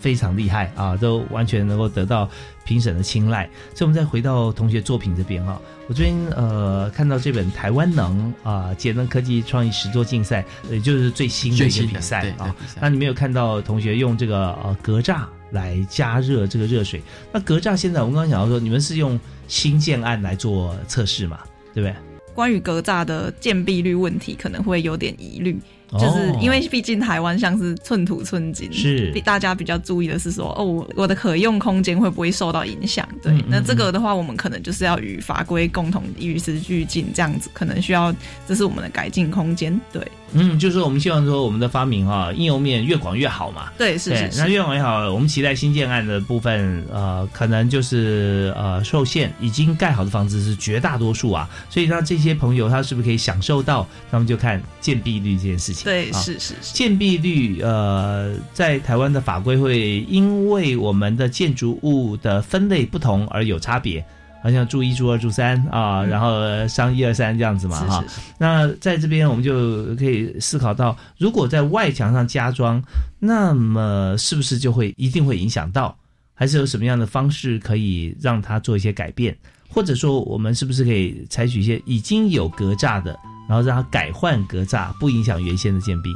[0.00, 2.28] 非常厉害啊，都完全能够得到
[2.64, 3.48] 评审的青睐。
[3.74, 12.54] 所以，我们再回到同学作品这边哈，我最近呃看到这本《台湾能》啊，节能科技创意实作竞赛，也就是最新的一个比赛啊。
[12.80, 17.02] 那你没有看到同学用这个呃格栅来加热这个热水？
[17.30, 21.40] 那格栅现在我们刚刚讲到说，你们是用新建案来做测试嘛？
[21.74, 21.94] 对不对？
[22.34, 25.58] 关于格栅的建蔽率问题，可能会有点疑虑。
[25.98, 33.08] 就是因为毕竟台湾像是寸土寸金，是大家比较注意的是说，哦，我我的可用空间会不会受到影响？
[33.22, 38.14] 对，那这个的话，我们可能就是要与法规共同与时俱进，这样子可能需要，
[38.46, 39.80] 这是我们的改进空间。
[39.92, 43.72] 对，嗯，就是我们希望说我们的发明啊，应用面越广越好嘛。
[43.76, 44.38] 对，是是。
[44.38, 53.86] 那越广越好，我们期待新建案的部分，呃，可能就是呃受限，已经盖好的房子是绝大多数啊，所以那这些朋友他是不是可以享受到？
[54.10, 55.84] 那么就看建蔽率这件事情。
[55.84, 56.74] 对，是是是。
[56.74, 64.04] 建蔽率，呃，在台湾的法规会因为我们的建筑物的分类不同而有差别，
[64.42, 68.04] 好像住一、住二、住三啊，然后商一二三这样子嘛哈。
[68.38, 72.82] 那在这边我们就可以思考到，如果在外墙上加装，
[73.18, 75.96] 那么是不是就会一定会影响到？
[76.34, 79.36] 还是有什么样的方式可以让它做一些改变？
[79.68, 83.16] 或者说，我们是不是可以采取一些已经有格栅的？
[83.48, 86.10] 然后让它改换格栅，不影响原先的建壁。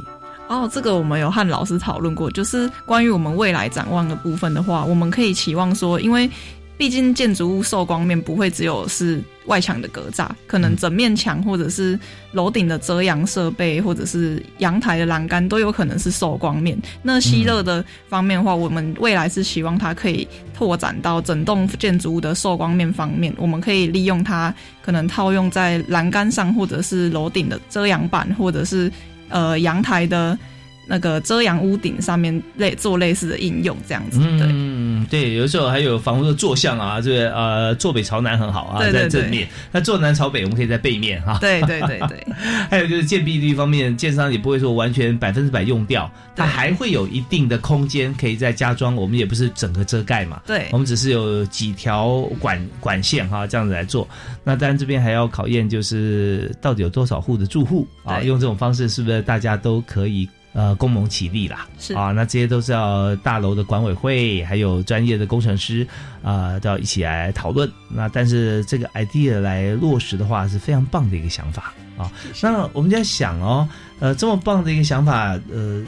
[0.47, 6.29] 哦，这个我们有和老师讨论过，就是关于我们未来展望的部分的话，我们可以期望说，因为
[6.77, 11.97] 毕竟建筑物受光面不会只有是外墙的格栅，可能整面墙或者是
[12.33, 16.77] 楼顶的遮阳设备，或者是阳台的栏杆都有可能是受光面。
[17.01, 24.53] 那吸热的方面的话，我们未来是希望它可以拓展到整栋建筑物的受光面方面，我们可以利用它。
[24.81, 28.91] 可能套用在栏杆上，或者是楼顶的遮阳板，或者是
[29.29, 30.37] 呃阳台的。
[30.87, 42.27] 那个遮阳屋顶上面类做类似的应用，这样子，对，嗯，对，有的时候还有房屋的坐向啊，这个呃坐北朝南很好啊，在正面，那坐南朝北我们可以在背面哈，对对对对，
[42.69, 54.07] 还有就是建蔽率方面，建商也不会说完全百分之百用掉，它还会有一定的空间可以再加装，我们也不是整个遮盖嘛，对，我们只是有几条管管线哈，这样子来做，
[54.43, 60.29] 那当然这边还要考验就是到底有多少户的住户啊，用这种方式是不是大家都可以。
[60.55, 65.85] 呃，共谋起立啦，是啊，那这些都是要大楼的管委会，还有专业的工程师
[66.23, 67.69] 啊，都要一起来讨论。
[67.89, 72.09] 那但是这个 idea 来落实的话，是非常棒的一个想法啊。
[72.41, 73.67] 那我们在想哦，
[73.99, 75.83] 呃，这么棒的一个想法，呃，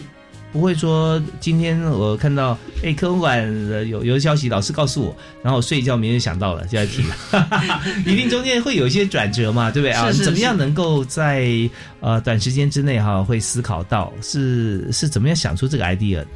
[0.51, 7.49] 不会说今天我看到哎科文馆有有消息，老师告诉我，然后我睡一觉明天想到了就在提了，
[8.05, 10.11] 一定中间会有一些转折嘛， 对不对啊？
[10.11, 11.47] 是是怎么样能够在
[11.99, 16.27] 呃短时间之内哈会思考到是是怎么样想出这个 idea 嗯？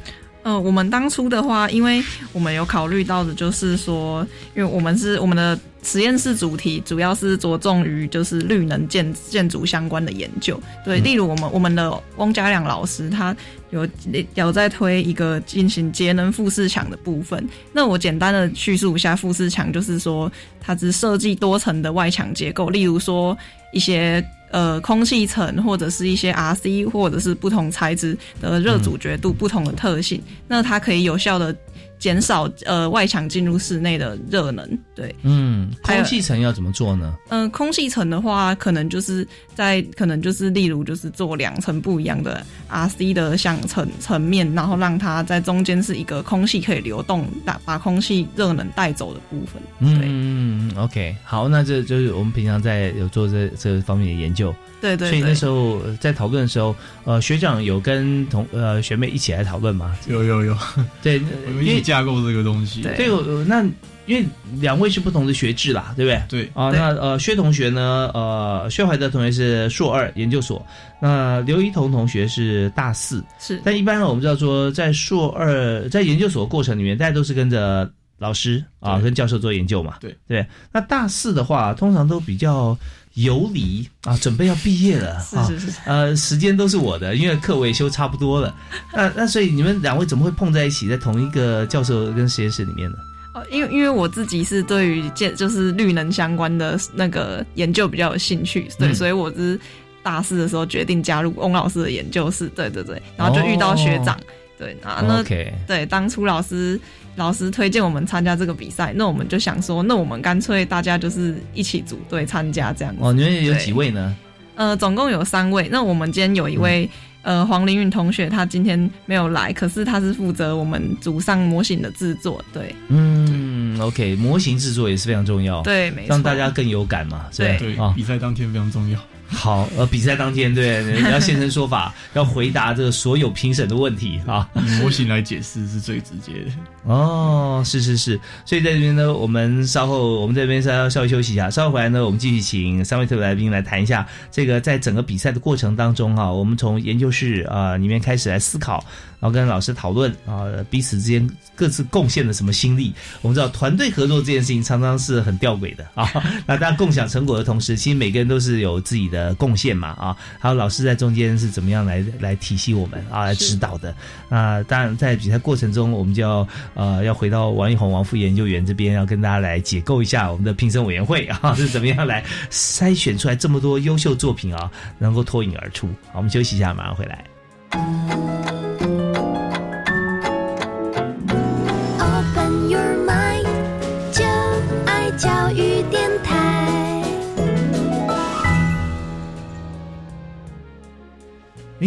[0.44, 2.02] 呃，我们当初的话，因为
[2.32, 10.60] 我们有考虑到的，就是说，因为我们是我们的实验室主题主要是着重于就是绿能建建筑相关的研究。
[10.84, 13.34] 对，例如我们我们的翁家亮老师，他
[13.72, 13.88] 有
[14.34, 17.48] 有在推一个进行节能富士墙的部分。
[17.72, 23.36] 那我简单的叙述一下富士墙，就是说它只设计多层的外墙结构，例如说
[23.72, 24.24] 一些。
[24.52, 31.56] 呃，空气层或者是一些 RC 或者是不同材质的热阻绝度不同的特性，那它可以有效的
[32.02, 34.68] 减少呃外墙进入室内的热能。
[34.92, 37.14] 对，嗯，空气层要怎么做呢？
[37.28, 49.62] 嗯、空气层的话，可能就是在可能就是例如就是做两层不一样的 RC 的像层层面，然后让它在中间是一个空气可以流动，把把空气热能带走的部分。
[49.78, 54.52] 嗯，OK，好，那这就是我们平常在有做这这方面的研究。
[54.80, 56.74] 对对对所以那时候呃在讨论的时候，
[57.04, 59.96] 呃，学长有跟同呃学妹一起来讨论吗？
[60.08, 60.58] 有有有，
[61.00, 62.80] 对， 我们一起架构这个东西。
[62.82, 63.62] 对，呃那
[64.06, 64.24] 因为
[64.60, 66.22] 两位是不同的学制啦，对不对？
[66.28, 70.64] 对啊，对那呃，薛同学呢，呃，薛怀德同学是硕二研究所，
[71.00, 73.60] 那刘一彤同学是大四，是。
[73.64, 77.88] 但一般呢，我们知道说，在硕二在研究所过程里面，大家都是跟着
[78.18, 80.44] 老师啊，跟教授做研究嘛，对对。
[80.72, 82.76] 那大四的话，通常都比较。
[83.14, 88.54] 游离啊，准备要毕业了啊，是是是呃，时间都是我的，因为课我也修差不多了。
[88.92, 92.96] 那那所以你们两位怎么会碰在一起，在同一个教授跟实验室里面呢？
[93.34, 99.58] 哦，因为因为我自己是对于建就是绿能相关的那个研究比较有兴趣，对，嗯所以我是
[100.02, 104.20] 大四的时候决定加入翁老师的研究室，对对对，然后就遇到学长，哦
[104.58, 106.78] 对，啊，那 OK 对当初老师
[107.16, 113.00] 老师推荐我们参加这个比赛，那我们就想说，那我们干脆大家就是一起组队参加这样子。
[113.02, 114.16] 哦，你们有几位呢？
[114.54, 115.68] 呃，总共有三位。
[115.70, 116.88] 那我们今天有一位、
[117.22, 122.42] 呃黄凌云同学，他今天没有来，可是他是负责我们组上模型的制作。
[122.52, 128.98] 对，嗯，OK，模型制作也是非常重要，对没错让大家更有感嘛，是吧对啊，比赛当天非常重要。
[129.32, 134.48] 好，呃，比赛当天，对， 你要现身说法，要回答这个所有评审的问题啊。
[134.54, 136.52] 以模型来解释是最直接的。
[136.84, 148.84] 哦，是是是，所以在这边呢，我们稍后我们这边稍稍微休息一下，稍后回来呢，我们继续请三位特别来宾来谈一下这个在整个比赛的过程当中哈、我们从研究室啊、呃里面开始来思考，
[149.20, 152.92] 然后跟老师讨论啊、彼此之间各自贡献了什么心力。
[153.20, 156.08] 我们知道团队合作这件事情常常是很吊诡的啊，
[156.46, 163.94] 那大家共享成果的同时，其实每个人都是有自己的贡献嘛啊，还有老师在中间是怎么样来来体系我们啊，来指导的。
[164.28, 175.88] 啊当然在比赛过程中，我们就要呃要回到王一红王副研究员这边，要跟大家来解构一下我们的评审委员会啊 是怎么样来筛选出来这么多优秀作品啊，能够脱颖而出。
[176.12, 178.61] 好，我们休息一下，马上回来。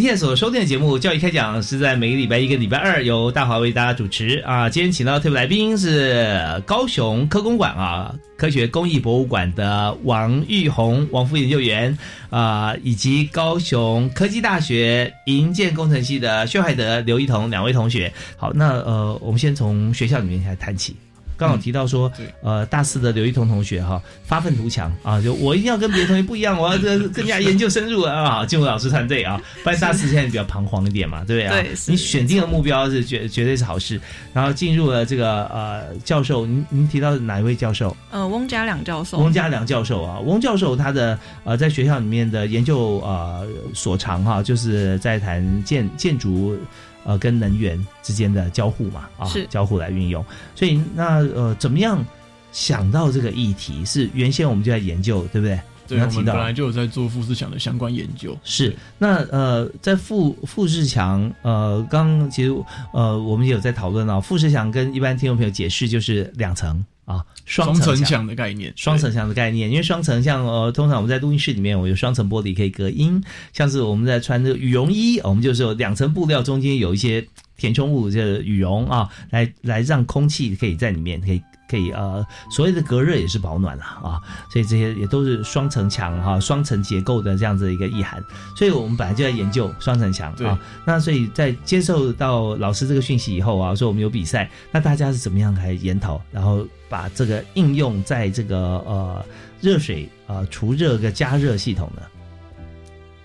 [0.05, 4.69] 您现在所收听的节目《教育开讲》是在每个礼拜一跟礼拜二由大华为大家主持啊。
[4.69, 11.97] 今天请到的特别来宾是高雄科工馆啊科学工艺博物馆的王玉红王副研究员
[12.29, 18.13] 啊，以及高雄科技大学营建工程系的薛海德、刘一彤两位同学。
[18.37, 20.95] 好，那呃，我们先从学校里面来谈起。
[21.37, 22.11] 刚好提到说，
[22.41, 31.61] 呃，大四的刘一彤同学哈，发愤图强啊，就我一定要跟别的同学不一样，我要这 更加研究深入啊，进入老师团队啊， 不然大四现在比较彷徨一点嘛，对不对啊？
[31.61, 33.99] 对你选定的目标是绝绝对是好事，
[34.33, 37.95] 然后进入了这个呃教授，您您提到哪一位教授？
[38.11, 46.57] 呃，翁家良教授，翁家良教授啊，翁教授他的呃在学校里面的研究呃所长哈、就是在谈建建筑
[47.05, 52.03] 呃跟能源之间的交互嘛啊是交互来运用，所以那呃怎么样
[52.51, 55.57] 想到这个议题是原先我们就在研究对不对？
[55.87, 58.35] 对，我们本来就有在做富士强的相关研究。
[58.43, 62.51] 是，那呃，在富富士强，呃，刚其实
[62.91, 77.25] 呃，我们也有在讨论啊，富士强跟一般听众朋友解释就是两层啊，双层墙墙的概念，双层墙的概念，因为双层像呃，通常我们在录音室里面，我有双层玻璃可以隔音，像是我们在穿这个羽绒衣，我们就是有两层布料，中间有一些
[77.57, 81.41] 填充物，这羽绒啊，来来让空气可以在里面可以。
[81.69, 88.23] 可以呃，所谓的隔热也是保暖了啊，所以这些也都是双层墙哈，双层结构的这样子一个意涵。
[88.55, 90.59] 所以我们本来就在研究双层墙啊。
[90.85, 99.25] 那所以在接受到老师这个讯息以后啊，说我们有比赛，那大家是怎么样来研讨，然后把这个应用在这个呃
[99.61, 102.01] 热水呃除热的加热系统呢？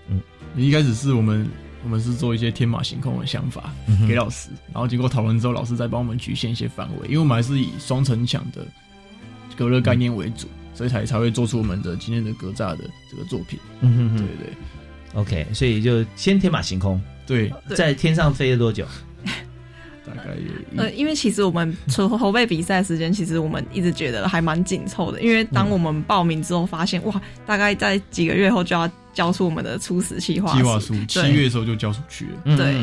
[0.09, 0.21] 嗯，
[0.55, 1.49] 一开始是我们。
[1.83, 3.73] 我们是做一些天马行空的想法
[4.07, 8.65] 给老师，然后经过讨论之后，老师再帮我们局限一些范围，因为我们还是以双层墙的
[9.55, 13.59] 隔热概念为主，所以才才会做出我们的今天的格栅的这个作品。
[13.79, 14.53] 嗯哼哼，对对
[15.13, 18.85] ，OK，所以就先天马行空，对，在天上飞了多久？
[20.05, 20.37] 大概
[20.77, 28.87] 呃，因为其实我们筹筹备比赛时间，其实我们一直觉得还蛮紧凑的，因为当我们报名之后，发现哇，大概在几个月后就要。
[29.13, 32.57] 交出我们的初始计划计划书，七月的时候就交出去了。
[32.57, 32.75] 对，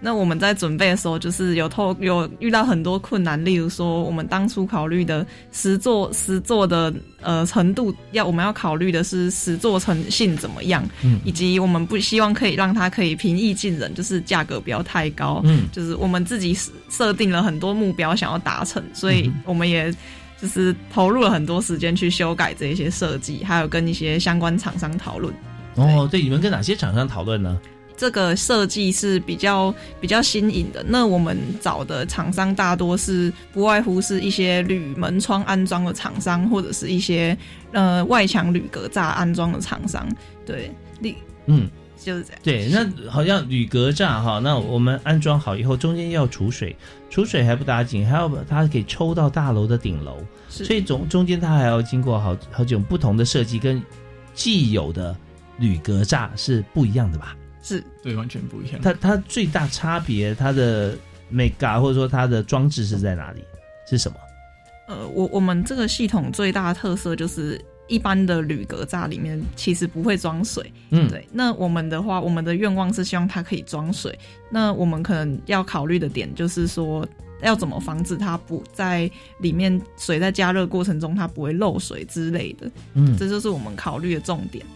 [0.00, 10.88] 那我们在准备的时候，就是有透有遇到很多困难，例如说我们当初考虑的实作实作的呃程度，要我们要考虑的是实作成性怎么样，
[11.24, 15.40] 以及我们不希望可以让它可以平易近人，就是价格不要太高。
[15.44, 16.56] 嗯，就是我们自己
[16.88, 19.92] 设定了很多目标想要达成，所以我们也
[20.40, 25.32] 就是投入了很多时间去修改这一些设计，还有跟一些相关厂商讨论。
[25.76, 27.60] 哦，对，你们跟哪些厂商讨论呢？
[27.94, 30.84] 这个设计是比较比较新颖的。
[30.88, 37.36] 那我们找的厂商大多是不外乎是一些铝门窗安装的厂商，或者是一些
[37.70, 40.08] 呃外墙铝格栅安装的厂商。
[40.44, 41.14] 对，你
[41.46, 42.40] 嗯就是这样。
[42.42, 46.74] 对，那好像铝格栅哈，那我们安装好以后，中间要储水，
[47.08, 50.16] 储水还不打紧，还要把它给抽到大楼的顶楼，
[50.48, 53.80] 所以中中间它还要经过好好几种不同的设计跟
[54.34, 55.16] 既有的。
[55.62, 57.36] 铝格栅是不一样的吧？
[57.62, 58.80] 是对，完全不一样。
[58.82, 60.96] 它它最大差别，它的
[61.32, 63.44] mega 或者说它的装置是在哪里？
[63.88, 64.16] 是什么？
[64.88, 70.72] 呃，我我们这个系统最大的特色就是，一般的铝格栅里面其实不会装水。
[70.90, 71.24] 嗯，对。
[71.30, 74.18] 那我们的话，我们的愿望是希望它可以装水。
[74.50, 77.06] 那我们可能要考虑的点就是说，
[77.42, 79.08] 要怎么防止它不在
[79.38, 82.68] 里面水在加热过程中它不会漏水之类的。
[82.94, 84.66] 嗯，这就是我们考虑的重点。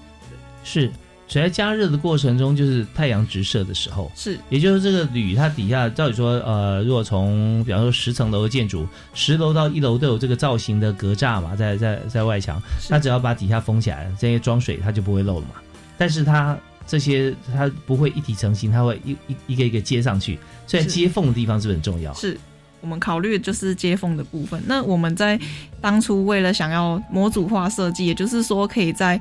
[0.66, 0.90] 是
[1.28, 15.54] 水在加热的过程中，就是太阳直射的时候，是，也就是这个铝它底下，照理说，呃，如果从比方说十层楼的建筑，十楼到一楼都有这个造型的格栅嘛，在在在外墙，它只要把底下封起来，这些装水它就不会漏了嘛。
[15.98, 16.56] 但是它
[16.86, 22.14] 这些它不会一体成型，它会一一一个一个接上去，所以接缝的地方是不是很重要？
[22.14, 22.38] 是
[22.80, 24.62] 我们考虑的就是接缝的部分。
[24.64, 25.40] 那我们在
[25.80, 29.20] 当初为了想要模组化设计，也就是说可以在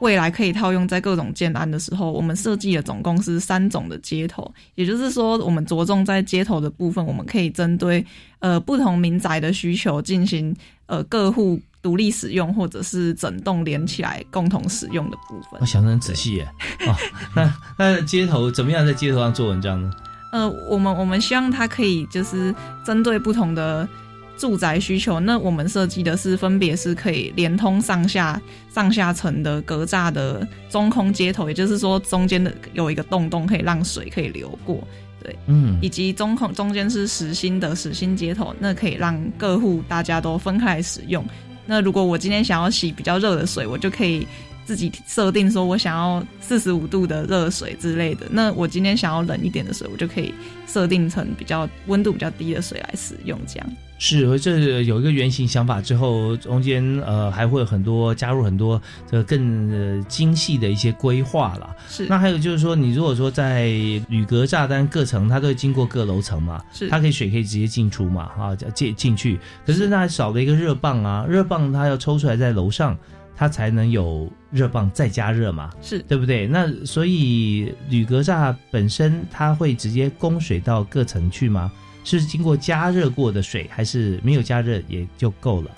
[0.00, 8.04] 未来可以套用在各种建安的时候，我们设计了总共是三种的接头，也就是说，我们着重在接头的部分，我们可以针对
[8.40, 10.54] 呃不同民宅的需求进行
[10.86, 15.58] 呃各户独立使用，或者是整栋连起来共同使用的部分。
[15.60, 16.48] 我想得很仔细耶，
[16.86, 16.94] 哦，
[17.34, 19.90] 那 那接头怎么样在接头上做文章呢？
[20.32, 23.88] 呃，我们我们希望它可以就是针对不同的。
[24.36, 28.40] 住宅需求，那我们设计的是分别是可以连通上下
[28.72, 34.86] 上下层的格栅的中空接头，也就是说中间的有一个洞洞可以让水可以流过，
[35.22, 41.24] 对，嗯，以及中空中间是实心的实心接头，那可以让各户大家都分开来使用。
[41.64, 44.26] 那如果我今天想要洗比较热的水，我就可以
[44.64, 48.26] 自己设定说我想要四十五度的热水之类的。
[48.30, 50.32] 那我今天想要冷一点的水，我就可以
[50.66, 53.66] 设定成比较温度比较低的水来使用，这样。
[53.98, 58.80] 是，这有一个原型想法之后，中间呃还会有很多加入很多
[59.10, 61.74] 这个更精细的一些规划了。
[61.88, 63.66] 是，那还有就是说，你如果说在
[64.08, 69.38] 铝格栅单各层，它都会经过各楼层嘛，是，它可以水可以直接进出嘛，啊进进去。
[69.64, 72.96] 可是那少了一个热棒啊，热棒它要抽出来在楼上，
[73.34, 76.46] 它才能有热棒再加热嘛，是对不对？
[76.46, 81.72] 那所以铝格栅本身它会直接供水到各层去吗？
[82.06, 85.70] 是经过加热过的水，还是没有加热也就够了？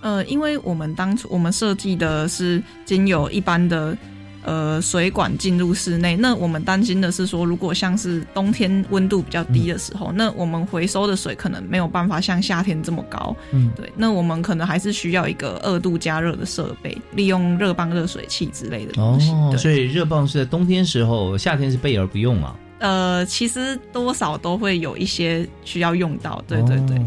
[0.00, 3.96] 呃，因为我们当初我们设计的是经有一般的
[4.44, 13.34] 呃水管进入室内，那我们担心的是说，如果像是冬天温度比较低的时候，那我们回收的水可能没有办法像夏天这么高。
[13.50, 19.32] 嗯，对，那我们可能还是需要一个二度加热的设备，利用热棒热水器之类的东西。
[19.32, 22.54] 哦，所以热棒是在冬天时候，夏天是备而不用啊。
[22.78, 27.00] 呃，其实多少都会有一些需要用到，对对对。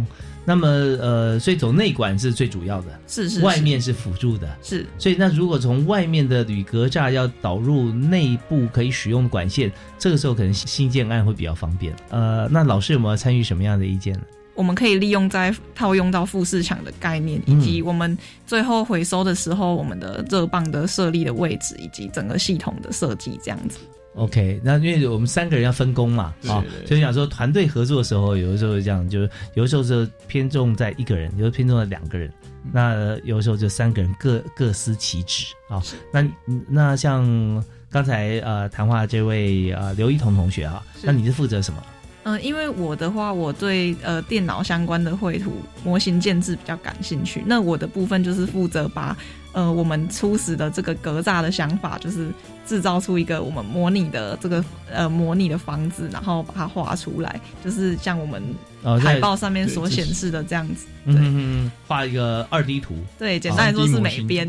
[0.43, 4.85] 那么呃，所以走内管是最主要的，是是是外面是辅助的，是。
[4.97, 11.95] 所以那如果从外面的铝格栅要导入内部可以使用的管线，这个时候可能新建案会比较方便。
[12.09, 14.21] 呃，那老师有没有参与什么样的意见呢？
[14.55, 23.77] 我们可以利用在套用到副市场的概念，以及我们最后回收的时候，我们的热棒的设立的位置，以及整个系统的设计这样子。
[24.15, 32.31] OK，那因为我们三个人要分工嘛，啊，所以想说团队合作的时候，有的时候这样，就是有的时候是偏重在一个人，有的偏重在两个人，
[32.73, 35.81] 那有的时候就三个人各各司其职啊。
[36.11, 36.27] 那
[36.67, 41.81] 那像刚才呃谈话这位呃刘一彤同学啊，那你是负责什么？
[42.23, 45.53] 嗯、因为我的话，我对呃电脑相关的绘图
[45.83, 47.41] 模型建制比较感兴趣。
[47.47, 49.17] 那我的部分就是负责把
[49.53, 52.29] 呃我们初始的这个格栅的想法，就是
[52.65, 58.41] 制造出一个我们模拟的这个呃模拟的房子，然后把它画出来，就是像我们
[58.83, 60.85] 哦在海报上面所显示的这样子。
[61.05, 64.47] 嗯嗯嗯，画一个二 D 图，对，简单来说是美编。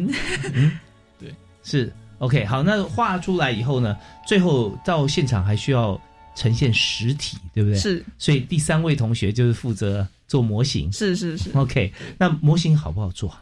[0.53, 0.79] 嗯，
[1.19, 1.35] 对，
[1.65, 2.45] 是 OK。
[2.45, 3.97] 好，那画出来以后呢，
[4.27, 5.99] 最后到现场还需要
[6.37, 7.79] 呈现实体，对不对？
[7.79, 8.05] 是。
[8.19, 10.93] 所以第三位同学就是负责做模型。
[10.93, 11.51] 是是是。
[11.55, 13.35] OK，那模型好不好做？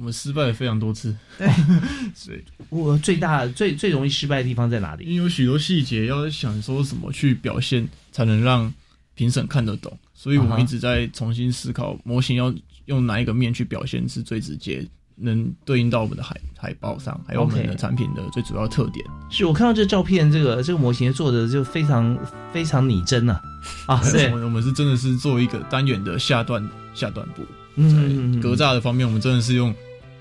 [0.00, 1.14] 我们失败了非常多次。
[1.36, 1.46] 对，
[2.16, 5.04] 所以我最大最最容易失败的地方在哪里？
[5.04, 8.72] 因为有许多细节要想说怎么去表现，才能让
[9.14, 12.50] 评审看得懂，所以我们一直在重新思考模型要
[12.86, 14.82] 用哪一个面去表现是最直接，
[15.16, 19.04] 能对应到我们的海海报上，还有我们的产品的最主要特点。
[19.30, 22.18] 是我看到这照片，这个这个模型做的就非常
[22.54, 23.38] 非常拟真啊
[23.84, 24.00] 啊！
[24.10, 27.42] 对我，们是真的是做一个单元的下段下段部，
[27.76, 29.74] 嗯嗯嗯格栅的方面，我们真的是用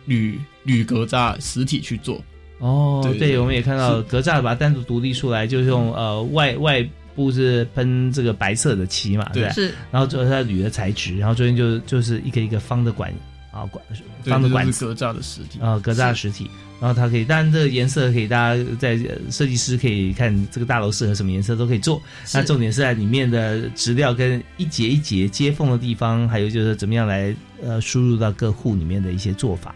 [0.10, 2.22] 铝铝格栅实体去做。
[2.58, 6.86] 哦，对对对，我们也看到格栅把它单独独立出来，就是用呃外外
[7.16, 9.50] 部是喷这个白色的漆嘛，对。
[9.52, 13.14] 是，然后最后它铝的材质，然后中间就就是一个一个方的管
[13.52, 13.82] 啊管
[14.24, 16.52] 方的管子格栅的实体啊格栅的实体，
[16.82, 22.02] 然后它可以，当然这个颜色可以大家在呃设计师可以看这个大楼适合什么颜色都可以做，
[22.34, 27.34] 那重点是在里面的质料跟一节一节接缝的地方，还有就是怎么样来
[27.64, 29.74] 呃输入到各户里面的一些做法。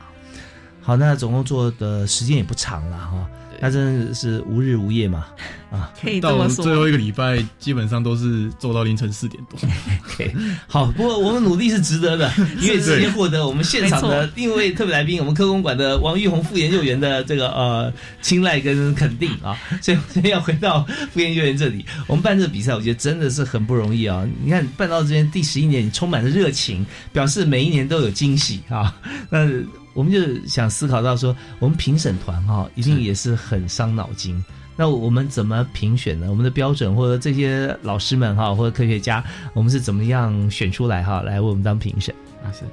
[0.83, 3.25] 好，那总共做的时间也不长了哈，
[3.61, 5.25] 那真的是无日无夜嘛
[5.71, 6.45] 啊， 可以到。
[6.47, 9.57] 最后一个礼拜，基本上都是做到凌晨四点多。
[10.13, 10.35] OK，
[10.67, 12.29] 好，不过我们努力是值得的，
[12.59, 24.27] 因为直接获得我们现场的另一位特别来宾，我们科工馆的王玉红副研究员的这个呃青睐跟肯定啊，所以所以要回到副研究员这里，我们办这个比赛，我觉得真的是很不容易啊！
[24.43, 28.93] 你看办到这边第十一年，你充满了热情，表示每一年都有惊喜啊。
[29.29, 29.47] 那
[29.93, 34.43] 我们就想思考到说，我们评审团哈、一定也是很伤脑筋。
[34.75, 36.27] 那我们怎么评选呢？
[36.29, 39.23] 我们的标准或者这些老师们哈，或者科学家，
[39.53, 42.13] 我们是怎么样选出来哈，来为我们当评审？
[42.43, 42.65] 啊是。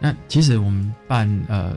[0.00, 1.76] 那其实我们办呃，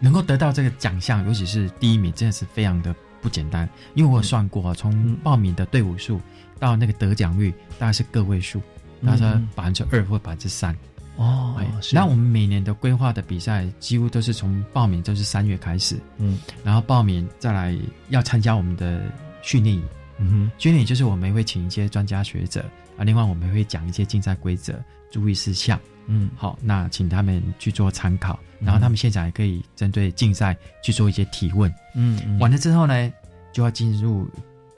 [0.00, 3.68] 能够得到这个奖项，尤其是第一名，真的是非常的不简单。
[3.94, 6.20] 因为我有算过啊，从报名的队伍数
[6.58, 8.60] 到那个得奖率，大概是个位数，
[9.04, 10.76] 大概百分之二或百分之三。
[11.16, 17.76] 哦哎，那我们每年的规划的比赛，几乎都是从报名都是三月开始，嗯，然后报名再来
[18.10, 19.02] 要参加我们的
[19.42, 19.84] 训练营，
[20.18, 22.64] 嗯哼，训练营就是我们会请一些专家学者
[22.96, 24.78] 啊，另外我们会讲一些竞赛规则、
[25.10, 32.38] 注意事项，嗯，好，那请他们去做参考，然后他们现场也可以针对竞赛去做一些提问，嗯嗯。
[32.38, 33.12] 完了之后呢，
[33.52, 34.28] 就要进入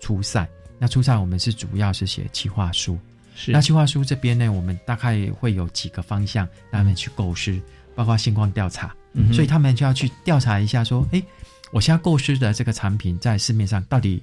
[0.01, 0.49] 初赛。
[0.79, 2.97] 那初赛我们是主要是写企划书，
[3.41, 7.57] 是那计划书这边呢，我们大概会有几个方向让他们去构思，
[7.95, 11.23] 包括现况调查，嗯所以他们就要去调查一下，说，哎，
[11.71, 14.21] 我现在构思的这个产品在市面上到底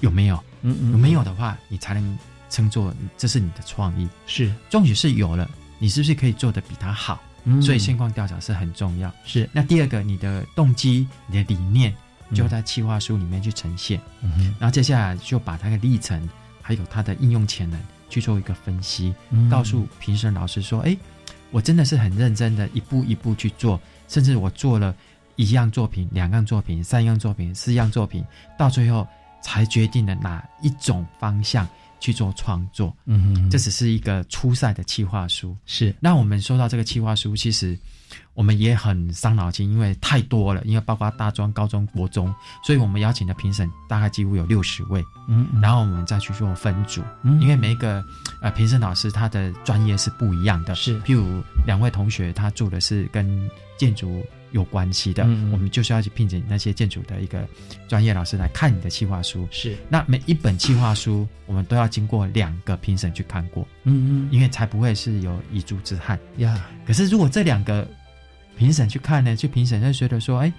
[0.00, 0.42] 有没有？
[0.62, 2.18] 嗯嗯有没有的话，你才能
[2.50, 4.08] 称作这是你的创意。
[4.26, 5.48] 是，终于是有了，
[5.78, 7.22] 你是不是可以做的比他好？
[7.44, 9.12] 嗯所以现况调查是很重要。
[9.24, 11.94] 是，那第二个，你的动机、你的理念，
[12.34, 14.00] 就在企划书里面去呈现。
[14.20, 16.28] 嗯哼然后接下来就把它的历程，
[16.60, 20.96] 还有它的应用潜能去做一个分析，嗯告诉评审老师说：“哎，
[21.50, 24.94] 我真的是很认真的一步一步去做，甚至我做了
[25.36, 28.24] 一样作品、两样作品、三样作品、四样作品，
[28.58, 29.06] 到最后
[29.42, 31.68] 才决定了哪一种方向
[32.00, 35.56] 去做创作。”嗯哼这只是一个初赛的企划书。
[35.66, 37.78] 是，那我们收到这个企划书，其实
[38.36, 42.32] 我们也很伤脑筋，因为太多了，因为包括大专、高中、国中，
[42.62, 47.40] 所以我们邀请的评审大概几乎有六十位，嗯，然后我们再去做分组，嗯。
[47.40, 48.04] 因为每一个
[48.42, 54.22] 呃评审老师他的专业是不一样的，是，譬如两位同学他做的是跟建筑
[54.52, 57.46] 有关系的，嗯嗯我们就是要去聘请那些建筑的一个
[57.88, 64.28] 专业老师来看你的企划书，是，那每一本企划书我们都要经过两个评审去看过，嗯嗯。
[64.30, 66.18] 因为才不会是有遗珠之憾。
[66.36, 66.66] 呀。
[66.86, 67.88] 可是如果这两个
[68.56, 70.52] 评审去看呢，去评审就觉得说，哎，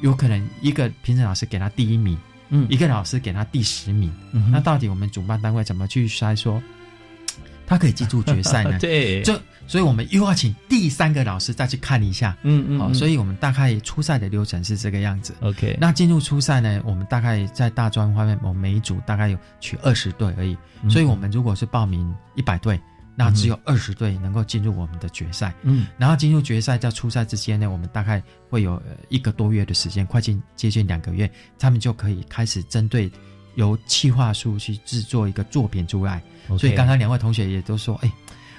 [0.00, 2.18] 有可能一个评审老师给他第一名，
[2.48, 2.66] 嗯。
[2.70, 6.62] 一个老师给他第十名，嗯那到底我们主办单位怎么去筛说？
[7.66, 8.76] 他可以进入决赛呢？
[8.80, 9.22] 对。
[9.22, 12.94] 就所以我们又要请第三个老师再去看一下，好、嗯嗯嗯。
[12.94, 15.34] 所以我们大概初赛的流程是这个样子。
[15.40, 20.90] OK，那进入初赛呢，我们大概在大专方面，我们每一组大概有取二十队而已，嗯。
[20.90, 22.78] 所以我们如果是报名一百队，
[23.16, 25.54] 那只有二十队能够进入我们的决赛。
[25.62, 33.10] 嗯，然后进入决赛到初赛之间呢，我们大概会有呃一个多月的时间，快近接近两个月，他们就可以开始针对
[33.54, 36.22] 由企划书去制作一个作品出来。
[36.58, 38.12] 所以刚刚两位同学也都说，哎，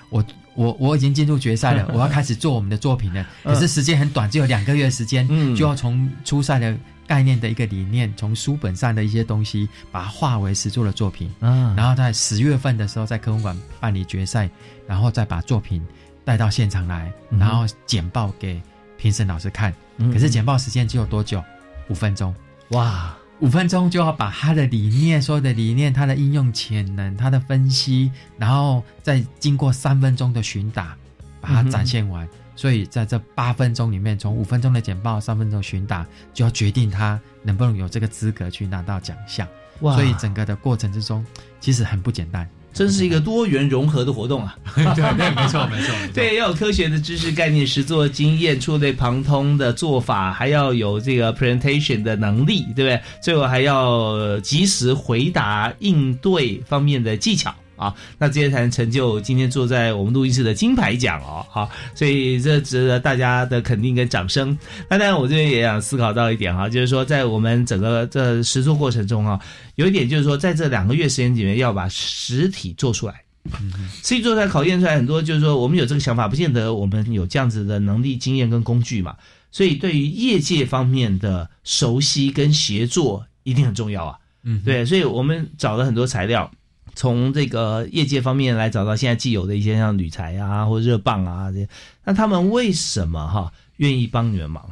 [0.10, 0.26] 我
[0.56, 3.22] 我我已经进入决赛了， 我要开始做我们的作品了。
[3.44, 6.76] 嗯可是时间很短，只有两个月时间，嗯就要从初赛的
[7.08, 11.34] 概念的一个理念，从书本上的一些东西，把它化为实作的作品。
[11.40, 14.50] 嗯然后在十月份的时候，在科文馆办理决赛，
[14.88, 15.86] 然后再把作品
[16.24, 18.62] 带到现场来，嗯然后简报给
[18.98, 19.74] 评审老师看。
[19.98, 21.44] 嗯可是简报时间只有多久？
[21.90, 22.34] 五分钟。
[22.70, 30.98] 哇，五分钟就要把他的理念、所有的理念、他的应用潜能、他的分析，然后再经过三分钟的询打，
[31.40, 32.28] 把它展现完。
[32.56, 39.48] 所以在这八分钟里面，从五分钟的简报、三分钟询答，就要决定他能不能有这个资格去拿到奖项。
[39.82, 41.26] 哇所以整个的过程之中，
[41.60, 42.50] 其实很不简单。
[42.72, 44.58] 真是一个多元融合的活动啊！
[44.76, 44.84] 对
[45.16, 45.96] 对，没错没错。
[46.02, 53.02] 没错对，要有科学的知识概念、实作经验、触类旁通的做法，还要有这个 presentation 的能力，对不对？
[53.22, 57.56] 最后还要呃及时回答、应对方面的技巧。
[57.76, 64.58] 啊，那这些才能成就今天坐在我们录音室的金牌奖哦，好，所以这值得大家的肯定跟掌声。
[64.90, 69.40] 那当然，我这边也想思考到一点哈，就是说在我们整个这实作过程中啊，
[69.76, 73.22] 有一点就是说，在这两个月时间里面，要把实体做出来。
[73.60, 73.72] 嗯
[74.02, 79.16] 实际做出来考验出来很多，就是说我们有这个想法，不见得我们有这样子的能力、经验跟工具嘛。
[79.52, 84.18] 所以对于业界方面的熟悉跟协作一定很重要啊。
[84.44, 86.52] 嗯，对，所以我们找了很多材料，
[86.96, 91.68] 从这个业界方面来找到现在既有的一些像铝材啊或热棒啊这些。
[92.04, 94.64] 那他们为什么哈愿意帮你们忙？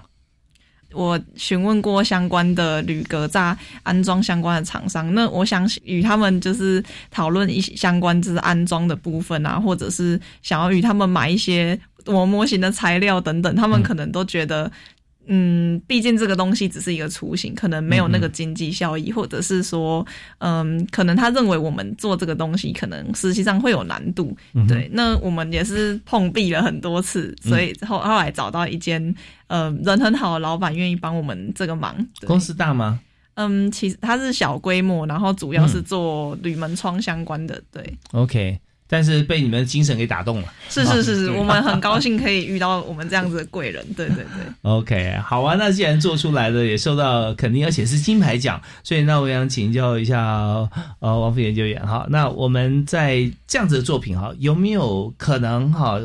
[0.94, 14.72] 我询问过相关的铝格栅安装相关的厂商，那我想与他们就是讨论一些相关就是安装的部分啊，或者是想要与他们买一些我模型的材料等等，他们可能都觉得。
[15.28, 20.06] 嗯，毕竟这个东西只是一个雏形，可能没有那个经济效益，或者是说，
[20.40, 24.36] 嗯，可能他认为我们做这个东西，可能实际上会有难度。
[24.54, 29.16] 嗯对，那我们也是碰壁了很多次，所以后后来找到一间
[29.48, 31.96] 呃人很好的老板，愿意帮我们这个忙。
[32.26, 33.00] 公司大吗？
[33.36, 37.60] 嗯，其实它是小规模，然后主要是做铝门窗相关的。
[37.72, 40.54] 对，OK，但是被你们的精神给打动了。
[40.70, 43.86] 是是是是，我们很高兴可以遇到我们这样子的贵人。
[43.94, 44.54] 对对对。
[44.64, 50.20] OK，好啊，那既然做出来了，也受到肯定，而且是金牌奖，所以那我想请教一下
[51.00, 56.00] 呃王副研究员哈，那我们在这样子的作品哈，有没有可能哈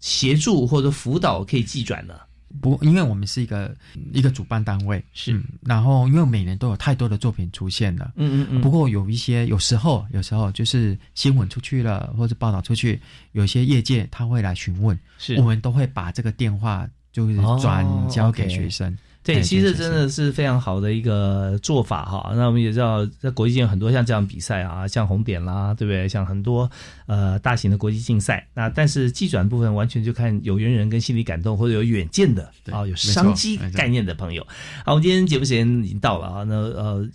[0.00, 2.14] 协助或者辅导可以寄转呢？
[2.60, 3.74] 不，因为我们是一个
[4.12, 5.32] 一个主办单位，是。
[5.32, 8.60] 嗯然后因为每年都有太多的作品出现了，嗯嗯嗯。
[8.60, 13.00] 不过有一些有时候有时候就是新闻出去了，或者报道出去，
[13.32, 15.36] 有些业界他会来询问，是。
[15.36, 18.96] 我们都会把这个电话就是转交给学生。
[19.24, 22.32] 对，哎其实真的是非常好的一个做法哈。
[22.34, 26.08] 那我们也知道，在国际间有很多像这样比赛啊，像红点啦，对不对？
[26.08, 26.70] 像很多
[27.06, 28.46] 呃大型的国际竞赛。
[28.54, 34.46] 那但是技转部分完全就看有缘人跟心理感动，或者有远见的啊，有商机概念的朋友。
[34.84, 37.08] 好，我们今天节目时间已经到了啊，那呃。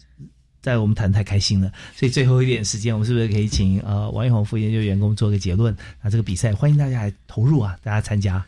[0.59, 5.73] 在我们谈太开心了，所以最后一点时间，我们是不是可以请呃王一宏副研究员给我们做个结论？
[6.01, 8.43] 那这个比赛欢迎大家来投入啊，大家参加。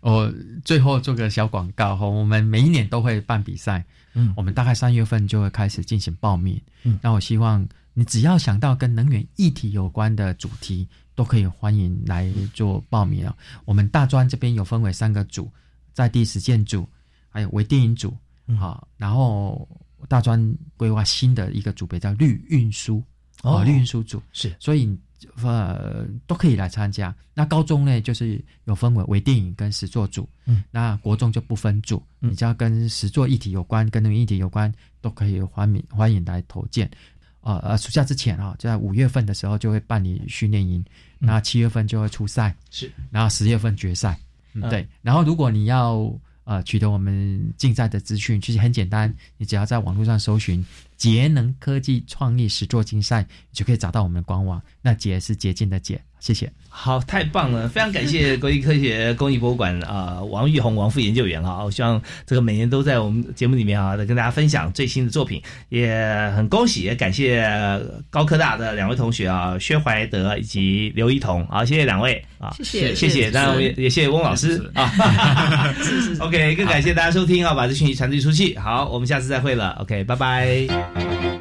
[0.00, 0.32] 我
[0.64, 3.84] 最后做个小广告哈，我们每一年都会办比赛，
[4.14, 13.36] 嗯，我们大概三月份就会开始进行报名，嗯，那我希望你只要想到跟能源议题有关的主题，都可以欢迎来做报名啊。
[13.64, 15.50] 我们大专这边有分为三个组，
[15.92, 16.88] 在地实践组，
[17.28, 18.16] 还有微电影组，
[18.58, 19.68] 好、然后
[20.08, 20.42] 大专
[20.76, 23.02] 规划新的一个组别叫绿运输，
[23.42, 24.22] 哦绿运输组。
[24.32, 24.98] 是，所以
[25.42, 27.14] 呃都可以来参加。
[27.34, 36.90] 那高中呢，就是有分为微电影跟实作组，嗯，那国中就不分组，你只要跟实作议题有关，跟那个议题有关，都可以欢迎欢迎来投件。
[37.42, 40.84] 呃呃，暑假之前啊，就在五月份的时候就会办理训练营，
[41.18, 44.18] 那七月份就会出赛，是，然后十月份决赛，
[44.68, 44.86] 对。
[45.00, 46.14] 然后如果你要
[46.44, 50.62] 呃取得我们竞赛的资讯，其实很简单，你只要在网络上搜寻
[51.00, 54.62] “节能科技创意实作竞赛”，你就可以找到我们的官网。
[54.82, 56.50] 那“节”是捷径的“捷”，谢谢。
[56.72, 57.68] 好，太棒了！
[57.68, 67.44] 非常感谢国立科学工艺博物馆啊、王玉红王副研究员啊，我希望这个每年都在我们节目里面啊，跟大家分享最新的作品，也很恭喜，也感谢
[68.08, 74.92] 高科大的两位同学啊，薛怀德以及刘一彤，好，谢谢两位啊，谢谢谢谢，当然我也也谢谢翁老师啊，
[76.20, 78.56] OK，更感谢大家收听啊，把这讯息传递出去。
[78.56, 81.39] 好，我们下次再会了，OK，拜拜。